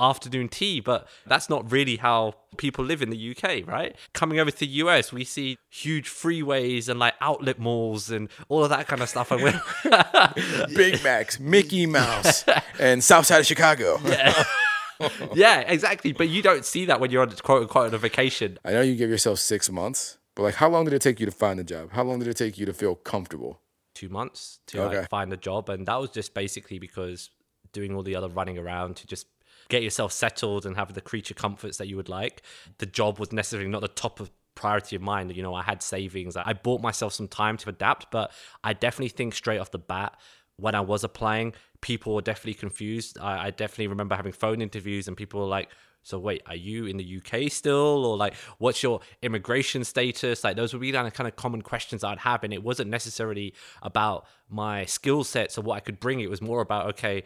[0.00, 3.94] afternoon tea." But that's not really how people live in the UK, right?
[4.14, 8.64] Coming over to the US, we see huge freeways and like outlet malls and all
[8.64, 9.30] of that kind of stuff.
[9.30, 9.60] And we're
[10.74, 12.44] Big Macs, Mickey Mouse,
[12.80, 14.00] and South Side of Chicago.
[15.34, 16.12] yeah, exactly.
[16.12, 18.58] But you don't see that when you're on quote unquote on a vacation.
[18.64, 21.26] I know you give yourself six months, but like, how long did it take you
[21.26, 21.90] to find a job?
[21.92, 23.60] How long did it take you to feel comfortable?
[23.94, 24.98] two months to Okay.
[24.98, 27.30] like find a job and that was just basically because
[27.72, 29.26] doing all the other running around to just
[29.70, 32.42] get yourself settled and have the creature comforts that you would like
[32.76, 35.82] the job was necessarily not the top of priority of mine you know i had
[35.82, 38.30] savings i bought myself some time to adapt but
[38.62, 40.14] i definitely think straight off the bat
[40.56, 45.08] when i was applying people were definitely confused i, I definitely remember having phone interviews
[45.08, 45.70] and people were like
[46.06, 50.44] so wait, are you in the UK still, or like, what's your immigration status?
[50.44, 53.54] Like, those would be the kind of common questions I'd have, and it wasn't necessarily
[53.82, 56.20] about my skill sets or what I could bring.
[56.20, 57.24] It was more about okay,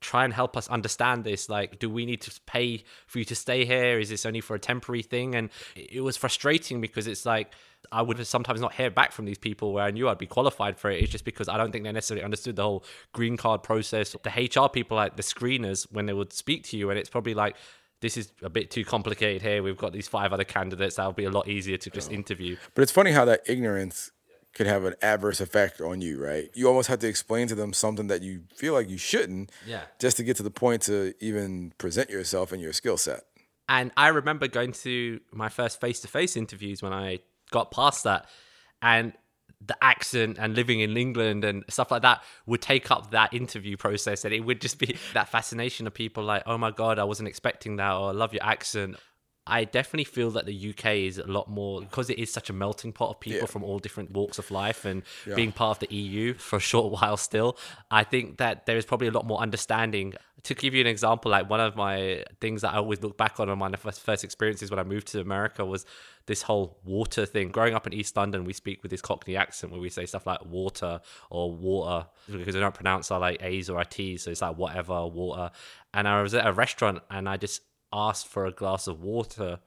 [0.00, 3.34] try and help us understand this like do we need to pay for you to
[3.34, 7.24] stay here is this only for a temporary thing and it was frustrating because it's
[7.24, 7.52] like
[7.92, 10.78] I would sometimes not hear back from these people where I knew I'd be qualified
[10.78, 11.02] for it.
[11.02, 14.16] It's just because I don't think they necessarily understood the whole green card process.
[14.22, 17.34] The HR people, like the screeners, when they would speak to you, and it's probably
[17.34, 17.56] like,
[18.00, 19.62] this is a bit too complicated here.
[19.62, 20.96] We've got these five other candidates.
[20.96, 22.56] That'll be a lot easier to just interview.
[22.74, 24.10] But it's funny how that ignorance
[24.54, 26.48] could have an adverse effect on you, right?
[26.54, 29.82] You almost have to explain to them something that you feel like you shouldn't, Yeah.
[29.98, 33.24] just to get to the point to even present yourself and your skill set.
[33.68, 37.18] And I remember going to my first face to face interviews when I
[37.50, 38.28] got past that.
[38.80, 39.12] And
[39.66, 43.76] the accent and living in England and stuff like that would take up that interview
[43.76, 44.24] process.
[44.24, 47.28] And it would just be that fascination of people like, oh my God, I wasn't
[47.28, 48.96] expecting that, or I love your accent.
[49.48, 52.52] I definitely feel that the UK is a lot more because it is such a
[52.52, 53.46] melting pot of people Yeah.
[53.46, 55.04] from all different walks of life and
[55.36, 57.56] being part of the EU for a short while still.
[57.88, 60.14] I think that there is probably a lot more understanding.
[60.42, 63.40] To give you an example, like one of my things that I always look back
[63.40, 65.86] on on my first, first experiences when I moved to America was
[66.26, 67.50] this whole water thing.
[67.50, 70.26] Growing up in East London, we speak with this Cockney accent where we say stuff
[70.26, 74.22] like water or water because we don't pronounce our like A's or our T's.
[74.22, 75.50] So it's like whatever, water.
[75.94, 79.58] And I was at a restaurant and I just asked for a glass of water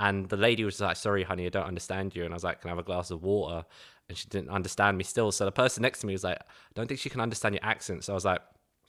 [0.00, 2.60] and the lady was like sorry honey i don't understand you and i was like
[2.60, 3.64] can i have a glass of water
[4.08, 6.72] and she didn't understand me still so the person next to me was like i
[6.74, 8.40] don't think she can understand your accent so i was like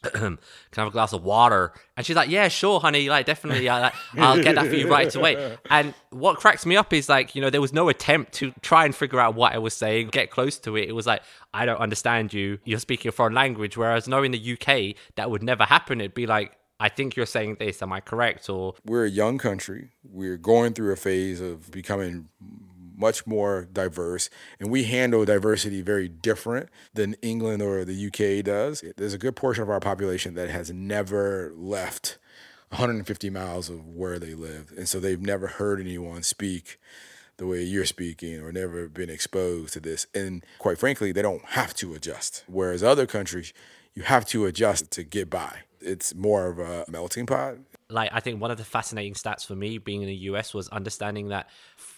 [0.04, 0.38] can
[0.78, 1.74] I have a glass of water?
[1.96, 3.10] And she's like, yeah, sure, honey.
[3.10, 5.58] Like, definitely, I, like, I'll get that for you right away.
[5.70, 8.86] And what cracks me up is like, you know, there was no attempt to try
[8.86, 10.90] and figure out what I was saying, get close to it.
[10.90, 11.22] It was like,
[11.54, 12.60] I don't understand you.
[12.66, 13.78] You're speaking a foreign language.
[13.78, 16.02] Whereas, no, in the UK, that would never happen.
[16.02, 17.84] It'd be like, I think you're saying this.
[17.84, 18.50] Am I correct?
[18.50, 19.92] Or We're a young country.
[20.04, 22.30] We're going through a phase of becoming
[23.02, 28.84] much more diverse, and we handle diversity very different than England or the UK does.
[28.96, 32.18] There's a good portion of our population that has never left
[32.70, 36.80] 150 miles of where they live, and so they've never heard anyone speak
[37.38, 40.06] the way you're speaking or never been exposed to this.
[40.14, 42.44] And quite frankly, they don't have to adjust.
[42.48, 43.52] Whereas other countries,
[43.96, 45.62] you have to adjust to get by.
[45.80, 47.56] It's more of a melting pot.
[47.92, 50.68] Like I think one of the fascinating stats for me being in the US was
[50.70, 51.50] understanding that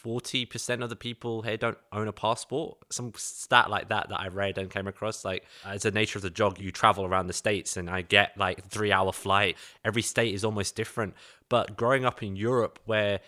[0.06, 2.78] 40% of the people here don't own a passport.
[2.90, 6.18] Some stat like that that I read and came across like uh, as the nature
[6.18, 9.58] of the job you travel around the states and I get like 3-hour flight.
[9.86, 11.14] Every state is almost different.
[11.50, 13.20] But growing up in Europe where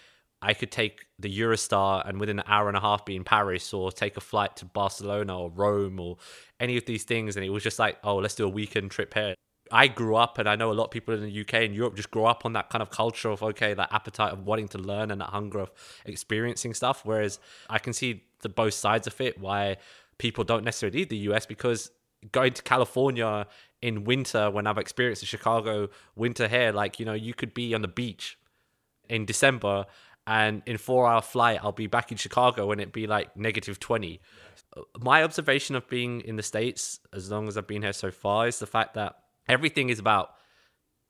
[0.42, 3.74] I could take the Eurostar and within an hour and a half be in Paris
[3.74, 6.18] or take a flight to Barcelona or Rome or
[6.60, 7.36] any of these things.
[7.36, 9.36] And it was just like, oh, let's do a weekend trip here.
[9.72, 11.96] I grew up, and I know a lot of people in the UK and Europe
[11.96, 14.78] just grow up on that kind of culture of, okay, that appetite of wanting to
[14.78, 15.72] learn and that hunger of
[16.06, 17.02] experiencing stuff.
[17.04, 19.78] Whereas I can see the both sides of it, why
[20.18, 21.92] people don't necessarily need the US because
[22.32, 23.48] going to California
[23.82, 27.74] in winter when I've experienced the Chicago winter here, like, you know, you could be
[27.74, 28.38] on the beach
[29.10, 29.86] in December
[30.28, 33.80] and in four hour flight I'll be back in Chicago and it'd be like negative
[33.80, 34.20] 20.
[35.00, 38.48] My observation of being in the States, as long as I've been here so far,
[38.48, 39.16] is the fact that
[39.48, 40.32] everything is about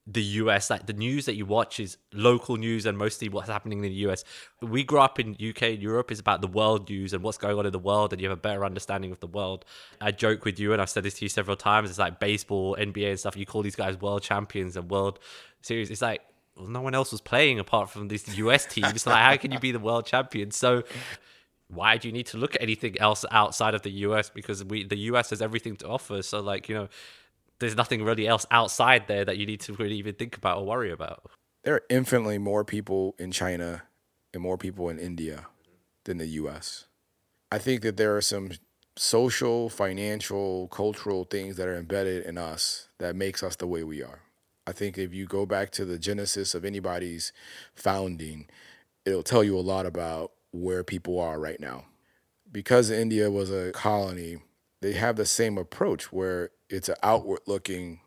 [0.07, 0.69] the US.
[0.69, 3.97] Like the news that you watch is local news and mostly what's happening in the
[4.09, 4.23] US.
[4.61, 7.57] We grew up in UK and Europe is about the world news and what's going
[7.57, 9.65] on in the world and you have a better understanding of the world.
[9.99, 11.89] I joke with you and I've said this to you several times.
[11.89, 13.35] It's like baseball, NBA and stuff.
[13.35, 15.19] You call these guys world champions and world
[15.61, 15.89] series.
[15.89, 16.21] It's like
[16.55, 19.07] well, no one else was playing apart from these US teams.
[19.07, 20.51] like how can you be the world champion?
[20.51, 20.83] So
[21.67, 24.29] why do you need to look at anything else outside of the US?
[24.29, 26.21] Because we the US has everything to offer.
[26.21, 26.89] So like, you know,
[27.59, 30.65] there's nothing really else outside there that you need to really even think about or
[30.65, 31.29] worry about.
[31.63, 33.83] There are infinitely more people in China
[34.33, 35.47] and more people in India
[36.03, 36.85] than the US.
[37.51, 38.51] I think that there are some
[38.97, 44.03] social, financial, cultural things that are embedded in us that makes us the way we
[44.03, 44.21] are.
[44.67, 47.31] I think if you go back to the genesis of anybody's
[47.75, 48.47] founding,
[49.05, 51.85] it'll tell you a lot about where people are right now.
[52.51, 54.37] Because India was a colony,
[54.81, 58.01] they have the same approach where it's an outward looking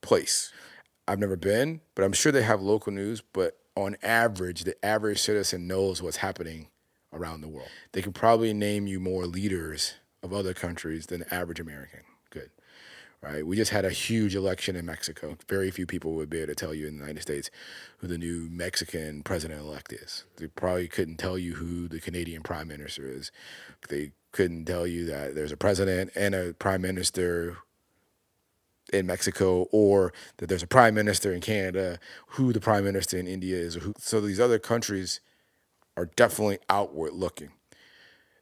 [0.00, 0.52] place.
[1.06, 3.20] I've never been, but I'm sure they have local news.
[3.20, 6.68] But on average, the average citizen knows what's happening
[7.12, 7.68] around the world.
[7.92, 12.00] They can probably name you more leaders of other countries than the average American.
[12.30, 12.50] Good.
[13.22, 13.46] Right?
[13.46, 15.36] We just had a huge election in Mexico.
[15.48, 17.50] Very few people would be able to tell you in the United States
[17.98, 20.24] who the new Mexican president elect is.
[20.36, 23.30] They probably couldn't tell you who the Canadian prime minister is.
[23.88, 27.56] They couldn't tell you that there's a president and a prime minister
[28.92, 33.26] in Mexico or that there's a prime minister in Canada, who the prime minister in
[33.26, 33.76] India is.
[33.76, 35.20] Who, so these other countries
[35.96, 37.50] are definitely outward looking.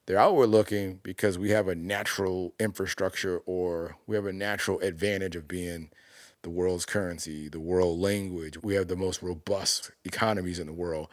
[0.07, 5.37] They're outward looking because we have a natural infrastructure or we have a natural advantage
[5.37, 5.91] of being
[6.41, 8.63] the world's currency, the world language.
[8.63, 11.09] We have the most robust economies in the world.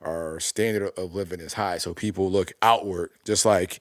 [0.00, 1.78] Our standard of living is high.
[1.78, 3.78] So people look outward, just like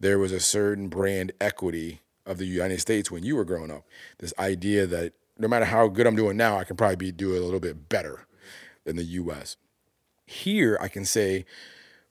[0.00, 3.84] there was a certain brand equity of the United States when you were growing up.
[4.18, 7.40] This idea that no matter how good I'm doing now, I can probably be doing
[7.40, 8.26] a little bit better
[8.84, 9.56] than the US.
[10.26, 11.44] Here, I can say,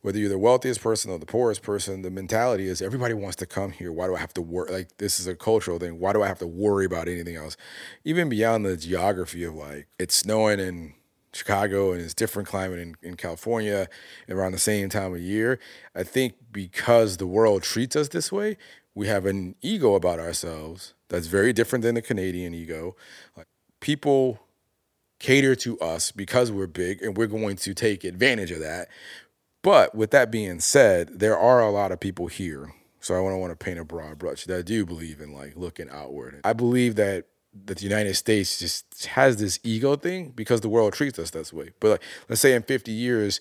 [0.01, 3.45] whether you're the wealthiest person or the poorest person, the mentality is everybody wants to
[3.45, 3.91] come here.
[3.91, 4.71] Why do I have to worry?
[4.71, 5.99] Like, this is a cultural thing.
[5.99, 7.57] Why do I have to worry about anything else?
[8.03, 10.93] Even beyond the geography of like, it's snowing in
[11.37, 13.87] Chicago and it's different climate in, in California
[14.27, 15.59] around the same time of year.
[15.95, 18.57] I think because the world treats us this way,
[18.95, 22.95] we have an ego about ourselves that's very different than the Canadian ego.
[23.35, 23.47] Like,
[23.79, 24.39] people
[25.19, 28.87] cater to us because we're big and we're going to take advantage of that.
[29.61, 32.73] But with that being said, there are a lot of people here.
[32.99, 35.55] So I don't want to paint a broad brush that I do believe in like
[35.55, 36.41] looking outward.
[36.43, 37.25] I believe that
[37.65, 41.51] that the United States just has this ego thing because the world treats us this
[41.51, 41.71] way.
[41.79, 43.39] But like, let's say in 50 years,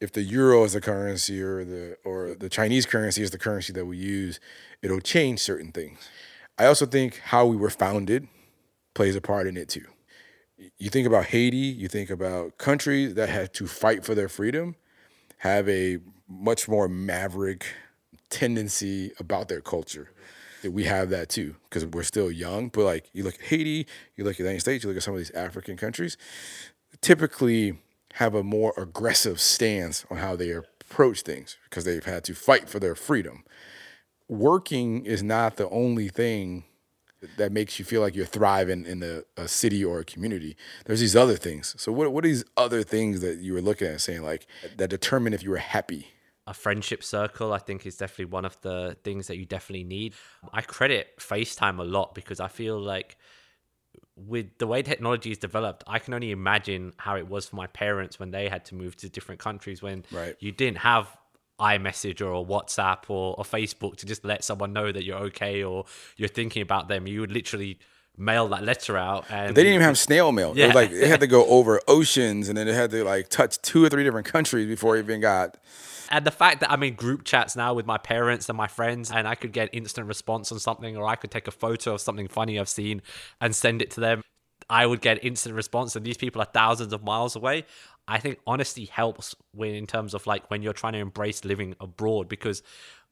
[0.00, 3.72] if the euro is the currency or the or the Chinese currency is the currency
[3.72, 4.40] that we use,
[4.82, 5.98] it'll change certain things.
[6.58, 8.28] I also think how we were founded
[8.94, 9.86] plays a part in it too.
[10.78, 14.74] You think about Haiti, you think about countries that had to fight for their freedom,
[15.38, 17.66] have a much more maverick
[18.30, 20.10] tendency about their culture.
[20.64, 22.68] We have that too because we're still young.
[22.68, 25.02] But like you look at Haiti, you look at the United States, you look at
[25.02, 26.16] some of these African countries,
[27.00, 27.78] typically
[28.14, 32.68] have a more aggressive stance on how they approach things because they've had to fight
[32.68, 33.44] for their freedom.
[34.28, 36.64] Working is not the only thing
[37.36, 40.56] that makes you feel like you're thriving in a, a city or a community.
[40.84, 41.74] There's these other things.
[41.78, 44.88] So what what are these other things that you were looking at saying like that
[44.88, 46.08] determine if you were happy?
[46.46, 50.14] A friendship circle i think is definitely one of the things that you definitely need
[50.52, 53.16] i credit facetime a lot because i feel like
[54.14, 57.66] with the way technology is developed i can only imagine how it was for my
[57.66, 60.36] parents when they had to move to different countries when Right.
[60.40, 61.16] you didn't have
[61.58, 65.86] iMessage or WhatsApp or a Facebook to just let someone know that you're okay or
[66.18, 67.06] you're thinking about them.
[67.06, 67.78] You would literally
[68.18, 70.52] mail that letter out and They didn't even have snail mail.
[70.52, 70.66] It Yeah.
[70.68, 73.60] was like it had to go over oceans and then it had to like touch
[73.62, 75.58] two or three different countries before it even got
[76.08, 79.10] And the fact that I'm in group chats now with my parents and my friends,
[79.10, 82.00] and I could get instant response on something, or I could take a photo of
[82.00, 83.02] something funny I've seen
[83.40, 84.22] and send it to them,
[84.70, 85.96] I would get instant response.
[85.96, 87.64] And these people are thousands of miles away.
[88.06, 91.74] I think honesty helps when, in terms of like when you're trying to embrace living
[91.80, 92.62] abroad, because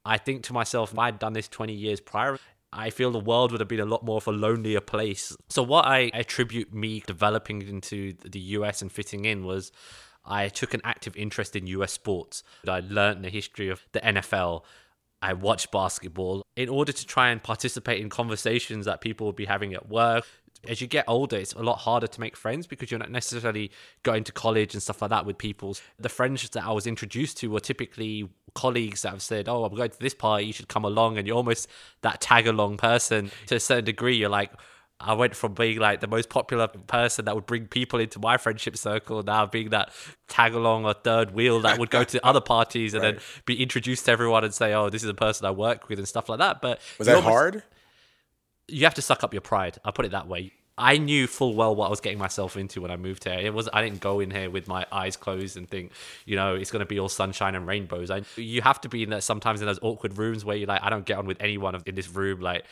[0.04, 2.38] I think to myself, if I'd done this 20 years prior,
[2.74, 5.36] I feel the world would have been a lot more of a lonelier place.
[5.48, 9.70] So, what I attribute me developing into the US and fitting in was
[10.24, 12.42] I took an active interest in US sports.
[12.66, 14.62] I learned the history of the NFL.
[15.22, 19.46] I watched basketball in order to try and participate in conversations that people would be
[19.46, 20.26] having at work.
[20.66, 23.70] As you get older, it's a lot harder to make friends because you're not necessarily
[24.02, 25.76] going to college and stuff like that with people.
[25.98, 29.74] The friends that I was introduced to were typically colleagues that have said, Oh, I'm
[29.74, 31.18] going to this party, you should come along.
[31.18, 31.68] And you're almost
[32.02, 34.16] that tag along person to a certain degree.
[34.16, 34.50] You're like,
[35.00, 38.36] I went from being like the most popular person that would bring people into my
[38.36, 39.90] friendship circle now being that
[40.28, 44.04] tag along or third wheel that would go to other parties and then be introduced
[44.06, 46.38] to everyone and say, "Oh, this is a person I work with" and stuff like
[46.38, 46.62] that.
[46.62, 47.62] But Was that almost- hard?
[48.68, 49.78] You have to suck up your pride.
[49.84, 50.52] I'll put it that way.
[50.76, 53.38] I knew full well what I was getting myself into when I moved here.
[53.38, 55.92] It was I didn't go in here with my eyes closed and think,
[56.26, 58.10] you know, it's going to be all sunshine and rainbows.
[58.10, 60.82] I, you have to be in that sometimes in those awkward rooms where you're like,
[60.82, 62.64] I don't get on with anyone in this room, like.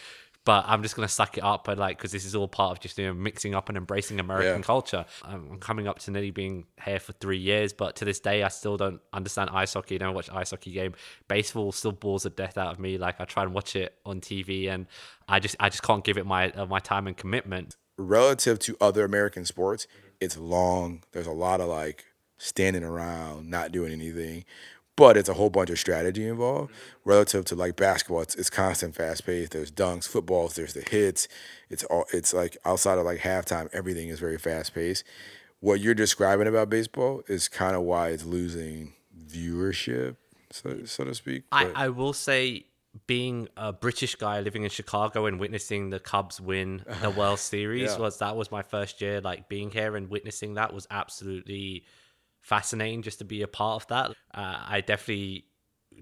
[0.45, 2.81] But I'm just gonna suck it up and like because this is all part of
[2.81, 4.63] just you know mixing up and embracing American Yeah.
[4.67, 5.05] culture.
[5.23, 8.43] I'm I'm coming up to nearly being here for three years, but to this day
[8.43, 9.99] I still don't understand ice hockey.
[9.99, 10.95] Don't watch ice hockey game.
[11.29, 12.99] Baseball still bores the death out of me.
[12.99, 14.87] Like I try and watch it on TV, and
[15.29, 17.77] I just I just can't give it my uh, my time and commitment.
[18.09, 19.87] Relative to other American sports,
[20.21, 21.03] it's long.
[21.13, 22.05] There's a lot of like
[22.39, 24.45] standing around, not doing anything,
[24.97, 26.71] but it's a whole bunch of strategy involved.
[26.73, 27.09] Mm-hmm.
[27.09, 29.53] Relative to like basketball, it's, it's constant, fast paced.
[29.53, 30.55] There's dunks, footballs.
[30.55, 31.29] There's the hits.
[31.71, 32.05] It's all.
[32.13, 35.05] It's like outside of like halftime, everything is very fast paced.
[35.61, 38.95] What you're describing about baseball is kind of why it's losing
[39.27, 40.17] viewership,
[40.51, 41.45] so so to speak.
[41.53, 42.67] I, I will say,
[43.07, 47.91] being a British guy living in Chicago and witnessing the Cubs win the World Series
[47.97, 47.99] Yeah.
[47.99, 49.21] was that was my first year.
[49.21, 51.85] Like being here and witnessing that was absolutely
[52.43, 53.03] fascinating.
[53.03, 55.47] Just to be a part of that, uh, I definitely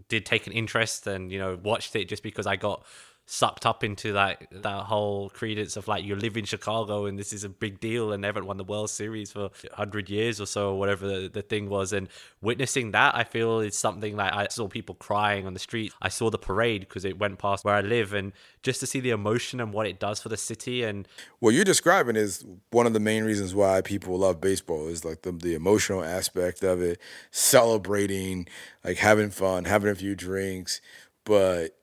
[0.08, 2.84] did take an interest and you know watched it just because I got
[3.32, 7.32] sucked up into like that whole credence of like you live in Chicago and this
[7.32, 10.70] is a big deal and haven't won the World Series for 100 years or so
[10.70, 11.92] or whatever the, the thing was.
[11.92, 12.08] And
[12.42, 15.92] witnessing that I feel is something like I saw people crying on the street.
[16.02, 18.32] I saw the parade because it went past where I live and
[18.64, 21.06] just to see the emotion and what it does for the city and
[21.38, 25.22] what you're describing is one of the main reasons why people love baseball is like
[25.22, 26.98] the, the emotional aspect of it
[27.30, 28.48] celebrating
[28.84, 30.80] like having fun having a few drinks.
[31.24, 31.76] But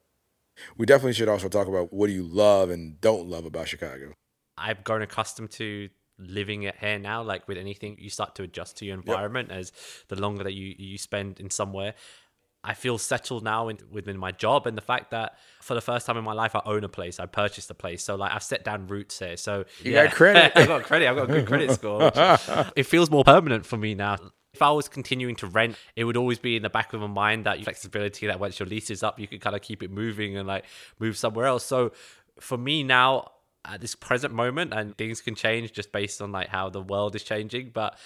[0.78, 4.14] we definitely should also talk about what do you love and don't love about Chicago.
[4.58, 7.24] I've grown accustomed to living it here now.
[7.24, 9.60] Like with anything, you start to adjust to your environment yep.
[9.60, 9.72] as
[10.08, 11.94] the longer that you you spend in somewhere.
[12.64, 16.06] I feel settled now in, within my job and the fact that for the first
[16.06, 17.20] time in my life I own a place.
[17.20, 19.38] I purchased a place, so like I've set down roots here.
[19.38, 20.06] So you yeah.
[20.06, 20.52] got credit.
[20.56, 21.08] I got credit.
[21.08, 22.12] I've got a good credit score.
[22.76, 24.18] it feels more permanent for me now
[24.58, 27.08] if I was continuing to rent, it would always be in the back of my
[27.08, 29.92] mind that flexibility that once your lease is up, you can kind of keep it
[29.92, 30.66] moving and like
[30.98, 31.64] move somewhere else.
[31.64, 31.92] So
[32.40, 33.32] for me now,
[33.64, 37.16] at this present moment, and things can change just based on like how the world
[37.16, 38.00] is changing, but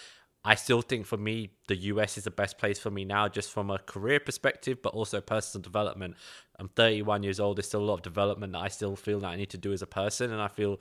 [0.44, 3.52] I still think for me, the US is the best place for me now, just
[3.52, 6.16] from a career perspective, but also personal development.
[6.60, 7.58] I'm 31 years old.
[7.58, 9.72] There's still a lot of development that I still feel that I need to do
[9.72, 10.32] as a person.
[10.32, 10.80] And I feel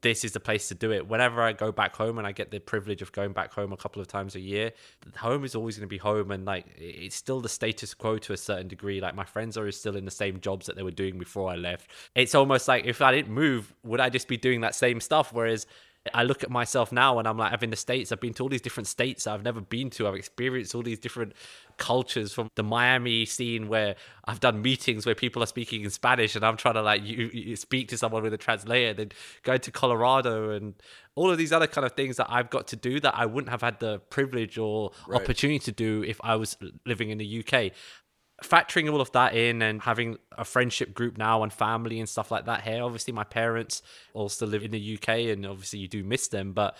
[0.00, 1.08] this is the place to do it.
[1.08, 3.76] Whenever I go back home and I get the privilege of going back home a
[3.76, 4.72] couple of times a year,
[5.16, 6.30] home is always going to be home.
[6.30, 9.00] And like, it's still the status quo to a certain degree.
[9.00, 11.56] Like, my friends are still in the same jobs that they were doing before I
[11.56, 11.90] left.
[12.14, 15.32] It's almost like if I didn't move, would I just be doing that same stuff?
[15.32, 15.66] Whereas
[16.14, 18.42] I look at myself now and I'm like, I've been the States, I've been to
[18.42, 20.08] all these different states I've never been to.
[20.08, 21.32] I've experienced all these different
[21.76, 26.34] cultures from the Miami scene where I've done meetings where people are speaking in Spanish
[26.34, 29.60] and I'm trying to like you, you speak to someone with a translator, then going
[29.60, 30.74] to Colorado and
[31.14, 33.50] all of these other kind of things that I've got to do that I wouldn't
[33.50, 35.20] have had the privilege or right.
[35.20, 37.72] opportunity to do if I was living in the UK
[38.42, 42.30] factoring all of that in and having a friendship group now and family and stuff
[42.30, 42.82] like that here.
[42.82, 43.82] Obviously, my parents
[44.14, 46.52] also live in the UK, and obviously you do miss them.
[46.52, 46.76] But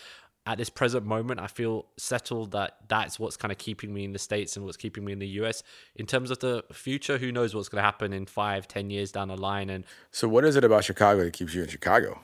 [0.46, 4.12] at this present moment, I feel settled that that's what's kind of keeping me in
[4.12, 5.62] the States and what's keeping me in the US.
[5.96, 9.12] In terms of the future, who knows what's going to happen in five, ten years
[9.12, 9.68] down the line?
[9.68, 12.20] And so, what is it about Chicago that keeps you in Chicago?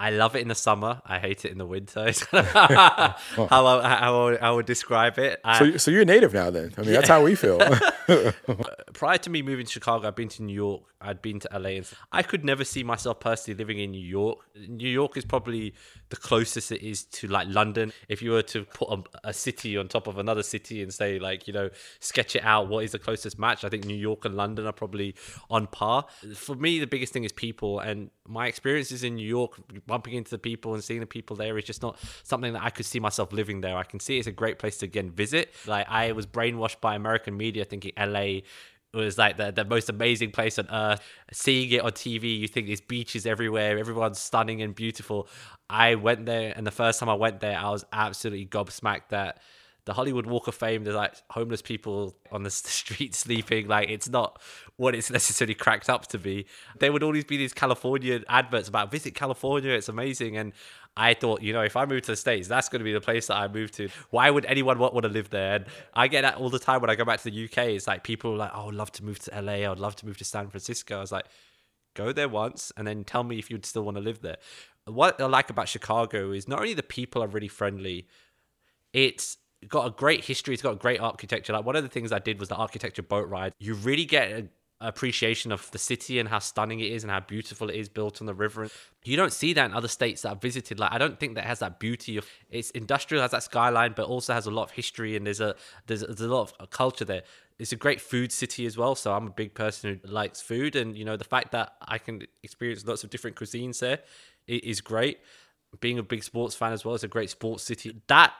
[0.00, 1.02] I love it in the summer.
[1.04, 2.06] I hate it in the winter.
[2.10, 3.46] It's kind of oh.
[3.48, 5.40] how, I, how I would describe it.
[5.58, 6.72] So, so you're a native now, then?
[6.78, 6.96] I mean, yeah.
[6.96, 7.60] that's how we feel.
[8.10, 8.32] Uh,
[8.92, 10.82] prior to me moving to Chicago, I've been to New York.
[11.00, 14.38] I'd been to LA, and I could never see myself personally living in New York.
[14.68, 15.74] New York is probably
[16.08, 17.92] the closest it is to like London.
[18.08, 21.20] If you were to put a, a city on top of another city and say
[21.20, 21.70] like you know
[22.00, 23.64] sketch it out, what is the closest match?
[23.64, 25.14] I think New York and London are probably
[25.48, 26.06] on par.
[26.34, 29.56] For me, the biggest thing is people, and my experiences in New York
[29.90, 32.70] bumping into the people and seeing the people there is just not something that I
[32.70, 33.76] could see myself living there.
[33.76, 35.52] I can see it's a great place to again visit.
[35.66, 38.40] Like I was brainwashed by American media thinking LA
[38.92, 41.00] was like the, the most amazing place on earth.
[41.32, 45.28] Seeing it on TV, you think there's beaches everywhere, everyone's stunning and beautiful.
[45.68, 49.38] I went there, and the first time I went there, I was absolutely gobsmacked that
[49.84, 53.68] the Hollywood Walk of Fame, there's like homeless people on the street sleeping.
[53.68, 54.40] Like it's not
[54.76, 56.46] what it's necessarily cracked up to be.
[56.78, 59.72] There would always be these California adverts about visit California.
[59.72, 60.36] It's amazing.
[60.36, 60.52] And
[60.96, 63.00] I thought, you know, if I move to the States, that's going to be the
[63.00, 63.88] place that I move to.
[64.10, 65.56] Why would anyone want, want to live there?
[65.56, 65.64] And
[65.94, 67.58] I get that all the time when I go back to the UK.
[67.68, 69.70] It's like people are like, oh, I'd love to move to LA.
[69.70, 70.98] I'd love to move to San Francisco.
[70.98, 71.26] I was like,
[71.94, 74.36] go there once and then tell me if you'd still want to live there.
[74.86, 78.08] What I like about Chicago is not only the people are really friendly,
[78.92, 79.36] it's
[79.68, 80.54] got a great history.
[80.54, 81.52] It's got great architecture.
[81.52, 83.52] Like one of the things I did was the architecture boat ride.
[83.58, 84.50] You really get an
[84.80, 88.22] appreciation of the city and how stunning it is and how beautiful it is built
[88.22, 88.68] on the river.
[89.04, 90.78] You don't see that in other states that I've visited.
[90.78, 94.06] Like I don't think that has that beauty of it's industrial, has that skyline, but
[94.06, 95.54] also has a lot of history and there's a
[95.86, 97.22] there's, there's a lot of culture there.
[97.58, 98.94] It's a great food city as well.
[98.94, 101.98] So I'm a big person who likes food, and you know the fact that I
[101.98, 103.98] can experience lots of different cuisines there
[104.48, 105.18] is great.
[105.80, 108.00] Being a big sports fan as well, it's a great sports city.
[108.06, 108.32] That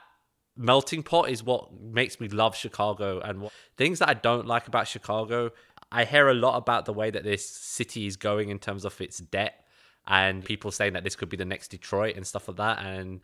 [0.61, 4.67] melting pot is what makes me love Chicago and what, things that I don't like
[4.67, 5.51] about Chicago.
[5.91, 8.99] I hear a lot about the way that this city is going in terms of
[9.01, 9.65] its debt
[10.07, 12.79] and people saying that this could be the next Detroit and stuff like that.
[12.85, 13.21] And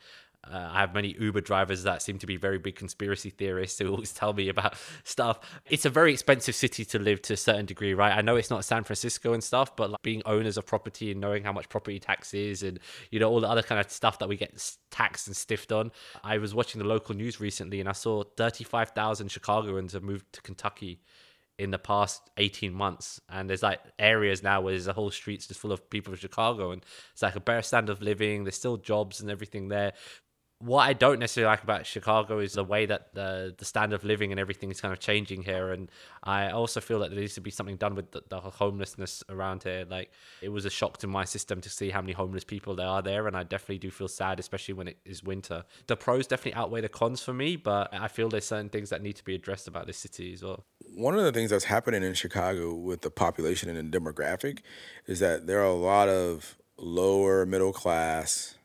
[0.51, 3.89] uh, I have many Uber drivers that seem to be very big conspiracy theorists who
[3.89, 5.39] always tell me about stuff.
[5.69, 8.15] It's a very expensive city to live to a certain degree, right?
[8.15, 11.21] I know it's not San Francisco and stuff, but like being owners of property and
[11.21, 12.79] knowing how much property tax is and,
[13.11, 15.91] you know, all the other kind of stuff that we get taxed and stiffed on.
[16.23, 20.41] I was watching the local news recently and I saw 35,000 Chicagoans have moved to
[20.41, 21.01] Kentucky
[21.59, 25.47] in the past 18 months and there's like areas now where there's a whole streets
[25.47, 28.55] just full of people from chicago and it's like a better standard of living there's
[28.55, 29.93] still jobs and everything there
[30.59, 34.03] what I don't necessarily like about Chicago is the way that the the standard of
[34.03, 35.89] living and everything is kind of changing here, and
[36.23, 39.63] I also feel that there needs to be something done with the, the homelessness around
[39.63, 39.85] here.
[39.87, 42.87] Like it was a shock to my system to see how many homeless people there
[42.87, 45.63] are there, and I definitely do feel sad, especially when it is winter.
[45.85, 49.03] The pros definitely outweigh the cons for me, but I feel there's certain things that
[49.03, 50.65] need to be addressed about this city as well.
[50.95, 54.59] One of the things that's happening in Chicago with the population and the demographic
[55.05, 58.56] is that there are a lot of lower middle class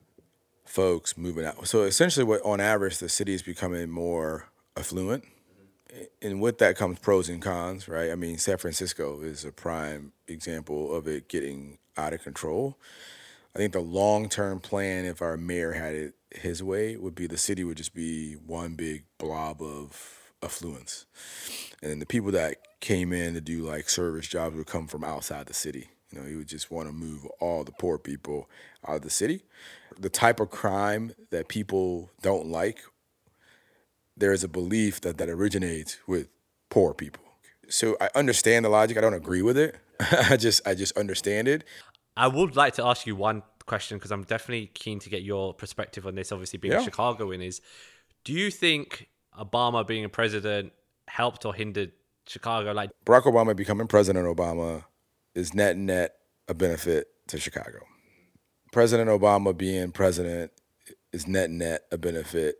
[0.72, 1.66] folks moving out.
[1.68, 5.24] So essentially, what on average the city is becoming more affluent,
[6.22, 8.10] and with that comes pros and cons, right?
[8.10, 12.78] I mean, San Francisco is a prime example of it getting out of control.
[13.54, 17.26] I think the long term plan, if our mayor had it his way, would be
[17.26, 21.04] the city would just be one big blob of affluence,
[21.82, 25.46] and the people that came in to do like service jobs would come from outside
[25.46, 25.90] the city.
[26.10, 28.48] You know, he would just want to move all the poor people
[28.86, 29.44] out of the city.
[29.98, 32.80] The type of crime that people don't like,
[34.16, 36.28] there is a belief that that originates with
[36.70, 37.22] poor people.
[37.68, 38.98] So I understand the logic.
[38.98, 39.76] I don't agree with it.
[40.30, 41.64] I just I just understand it.
[42.16, 45.54] I would like to ask you one question because I'm definitely keen to get your
[45.54, 46.32] perspective on this.
[46.32, 46.80] Obviously, being Yeah.
[46.80, 47.60] a Chicagoan, is
[48.24, 49.08] do you think
[49.38, 50.72] Obama being a president
[51.08, 51.92] helped or hindered
[52.26, 52.72] Chicago?
[52.72, 54.84] Like, Barack Obama becoming President Obama
[55.34, 56.16] is net net
[56.48, 57.78] a benefit to Chicago.
[58.72, 60.50] President Obama being president
[61.12, 62.56] is net net a benefit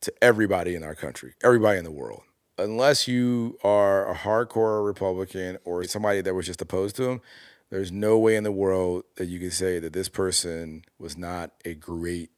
[0.00, 2.22] to everybody in our country, everybody in the world.
[2.56, 7.20] Unless you are a hardcore Republican or somebody that was just opposed to him,
[7.68, 11.50] there's no way in the world that you can say that this person was not
[11.64, 12.30] a great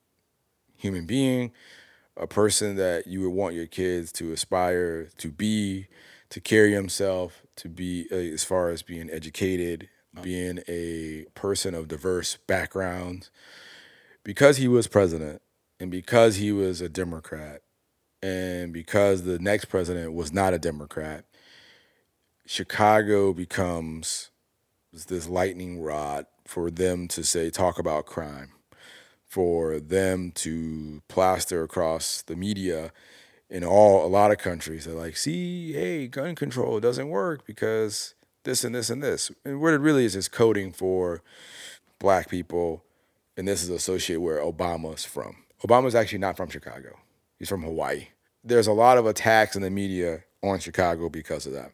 [0.75, 1.53] human being,
[2.17, 5.87] a person that you would want your kids to aspire to be,
[6.31, 9.91] to carry himself, to be uh, as far as being educated,
[10.21, 13.31] being a person of diverse backgrounds.
[14.25, 15.43] Because he was president
[15.81, 17.63] and because he was a Democrat
[18.23, 21.25] and because the next president was not a Democrat,
[22.47, 24.31] Chicago becomes
[24.93, 28.53] this lightning rod for them to say, talk about crime
[29.33, 32.93] for them to plaster across the media
[33.49, 34.85] in all a lot of countries.
[34.85, 38.15] They're like, see, hey, gun control doesn't work because
[38.45, 39.31] this and this and this.
[39.45, 41.23] And what it really is is coding for
[41.99, 42.83] black people,
[43.37, 45.37] and this is associated where Obama's from.
[45.65, 46.99] Obama's actually not from Chicago.
[47.39, 48.09] He's from Hawaii.
[48.45, 51.73] There's a lot of attacks in the media on Chicago because of that.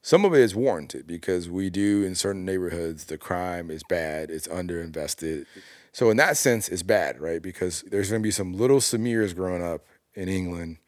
[0.00, 4.30] Some of it is warranted because we do in certain neighborhoods the crime is bad,
[4.30, 5.46] it's underinvested.
[5.92, 7.42] So in that sense, it's bad, right?
[7.42, 10.78] Because there's to be some little Samirs growing up in England,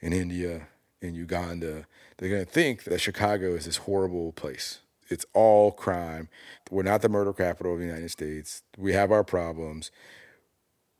[0.00, 0.68] in India,
[1.00, 1.86] in Uganda.
[2.18, 4.80] They're going to think that Chicago is this horrible place.
[5.08, 6.28] It's all crime.
[6.70, 8.62] We're not the murder capital of the United States.
[8.78, 9.90] We have our problems.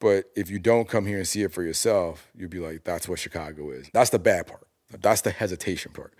[0.01, 3.09] But if you don't come here and see it for yourself, you'll be like, that's
[3.09, 3.89] what Chicago is.
[3.93, 4.67] That's the bad part.
[4.91, 6.13] That's the hesitation part.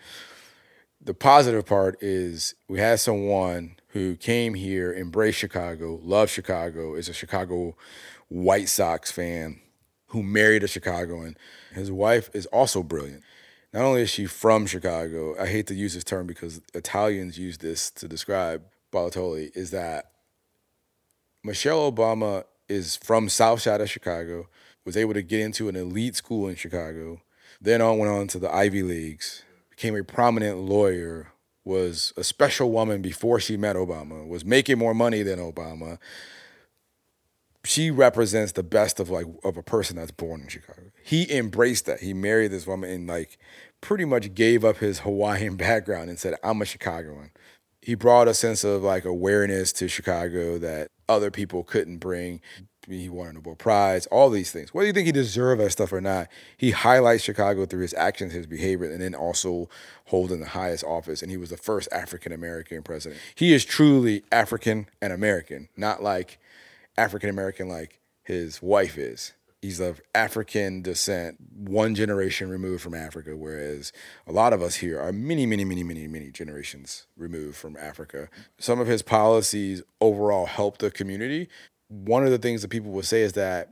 [1.05, 7.09] The positive part is we had someone who came here, embraced Chicago, loved Chicago, is
[7.09, 7.77] a Chicago
[8.29, 9.61] White Sox fan,
[10.07, 11.37] who married a Chicagoan.
[11.75, 13.25] His wife is also brilliant.
[13.73, 17.59] Not only is she from Chicago, I hate to use this term because Italians use
[17.59, 18.63] this to describe
[18.93, 20.11] Balotelli, is that
[21.43, 24.49] Michelle Obama is from South Side of Chicago,
[24.85, 27.23] was able to get into an elite school in Chicago,
[27.61, 31.33] then on went on to the Ivy Leagues, became a prominent lawyer,
[31.65, 35.99] was a special woman before she met Obama, was making more money than Obama.
[37.65, 40.91] She represents the best of like of a person that's born in Chicago.
[41.05, 42.01] He embraced that.
[42.01, 43.39] He married this woman and like
[43.81, 47.31] pretty much gave up his Hawaiian background and said, "I'm a Chicagoan."
[47.81, 52.41] He brought a sense of like awareness to Chicago that other people couldn't bring.
[52.89, 54.75] He won a Nobel Prize, all these things.
[54.75, 58.33] Whether you think he deserved that stuff or not, he highlights Chicago through his actions,
[58.33, 59.69] his behavior, and then also
[60.07, 61.23] holding the highest office.
[61.23, 63.21] And he was the first African American president.
[63.37, 66.41] He is truly African and American, not like
[66.97, 69.33] African American like his wife is.
[69.61, 73.93] He's of African descent, one generation removed from Africa, whereas
[74.27, 78.29] a lot of us here are many, many, many, many, many generations removed from Africa.
[78.59, 81.49] Some of his policies overall help the community.
[81.89, 83.69] One of the things that people will say is that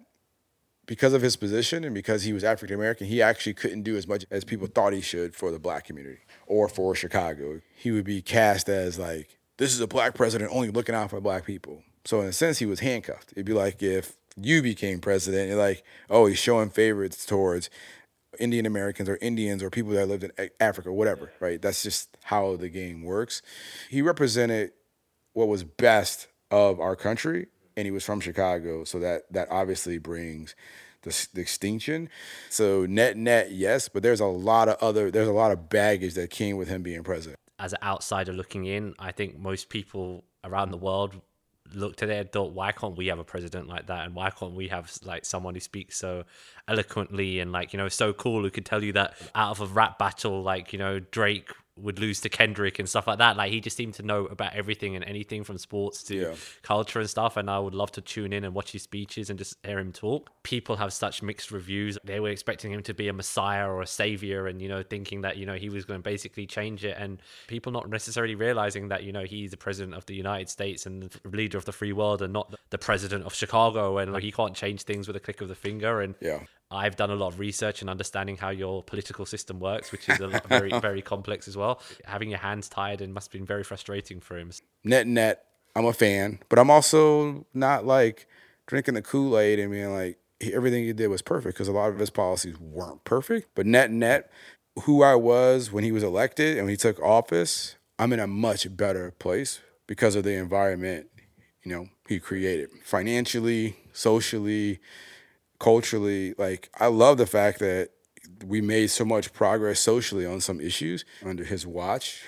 [0.86, 4.06] because of his position and because he was African American, he actually couldn't do as
[4.06, 7.60] much as people thought he should for the black community or for Chicago.
[7.74, 11.20] He would be cast as like, this is a black president only looking out for
[11.20, 11.82] black people.
[12.04, 13.32] So in a sense, he was handcuffed.
[13.32, 17.68] It'd be like if you became president, you're like, oh, he's showing favorites towards
[18.38, 21.60] Indian Americans or Indians or people that lived in Africa, whatever, right?
[21.60, 23.42] That's just how the game works.
[23.88, 24.72] He represented
[25.32, 29.98] what was best of our country, and he was from Chicago, so that that obviously
[29.98, 30.54] brings
[31.02, 32.08] the, the extinction.
[32.48, 36.14] So net net, yes, but there's a lot of other there's a lot of baggage
[36.14, 37.38] that came with him being president.
[37.58, 41.20] As an outsider looking in, I think most people around the world
[41.74, 44.04] looked at it and thought, why can't we have a president like that?
[44.06, 46.24] And why can't we have like someone who speaks so
[46.68, 49.72] eloquently and like, you know, so cool who could tell you that out of a
[49.72, 53.36] rap battle, like, you know, Drake would lose to Kendrick and stuff like that.
[53.36, 56.34] Like he just seemed to know about everything and anything from sports to Yeah.
[56.62, 57.36] culture and stuff.
[57.36, 59.92] And I would love to tune in and watch his speeches and just hear him
[59.92, 60.30] talk.
[60.42, 61.96] People have such mixed reviews.
[62.04, 65.22] They were expecting him to be a messiah or a savior and, you know, thinking
[65.22, 66.96] that, you know, he was going to basically change it.
[66.98, 70.84] And people not necessarily realizing that, you know, he's the president of the United States
[70.86, 73.96] and the leader of the free world and not the president of Chicago.
[73.98, 76.00] And like he can't change things with a click of the finger.
[76.02, 76.40] And Yeah.
[76.70, 80.20] I've done a lot of research and understanding how your political system works, which is
[80.20, 81.80] a lot, very, very complex as well.
[82.04, 84.52] Having your hands tied and must have been very frustrating for him.
[84.84, 85.44] net net,
[85.74, 88.26] I'm a fan, but I'm also not like
[88.66, 91.90] drinking the Kool Aid and being like everything he did was perfect because a lot
[91.90, 93.48] of his policies weren't perfect.
[93.54, 94.30] But net net,
[94.84, 98.26] who I was when he was elected and when he took office, I'm in a
[98.26, 101.08] much better place because of the environment,
[101.64, 104.80] you know, he created financially, socially,
[105.60, 106.34] culturally.
[106.36, 107.90] Like I love the fact that
[108.44, 112.22] we made so much progress socially on some issues under his watch.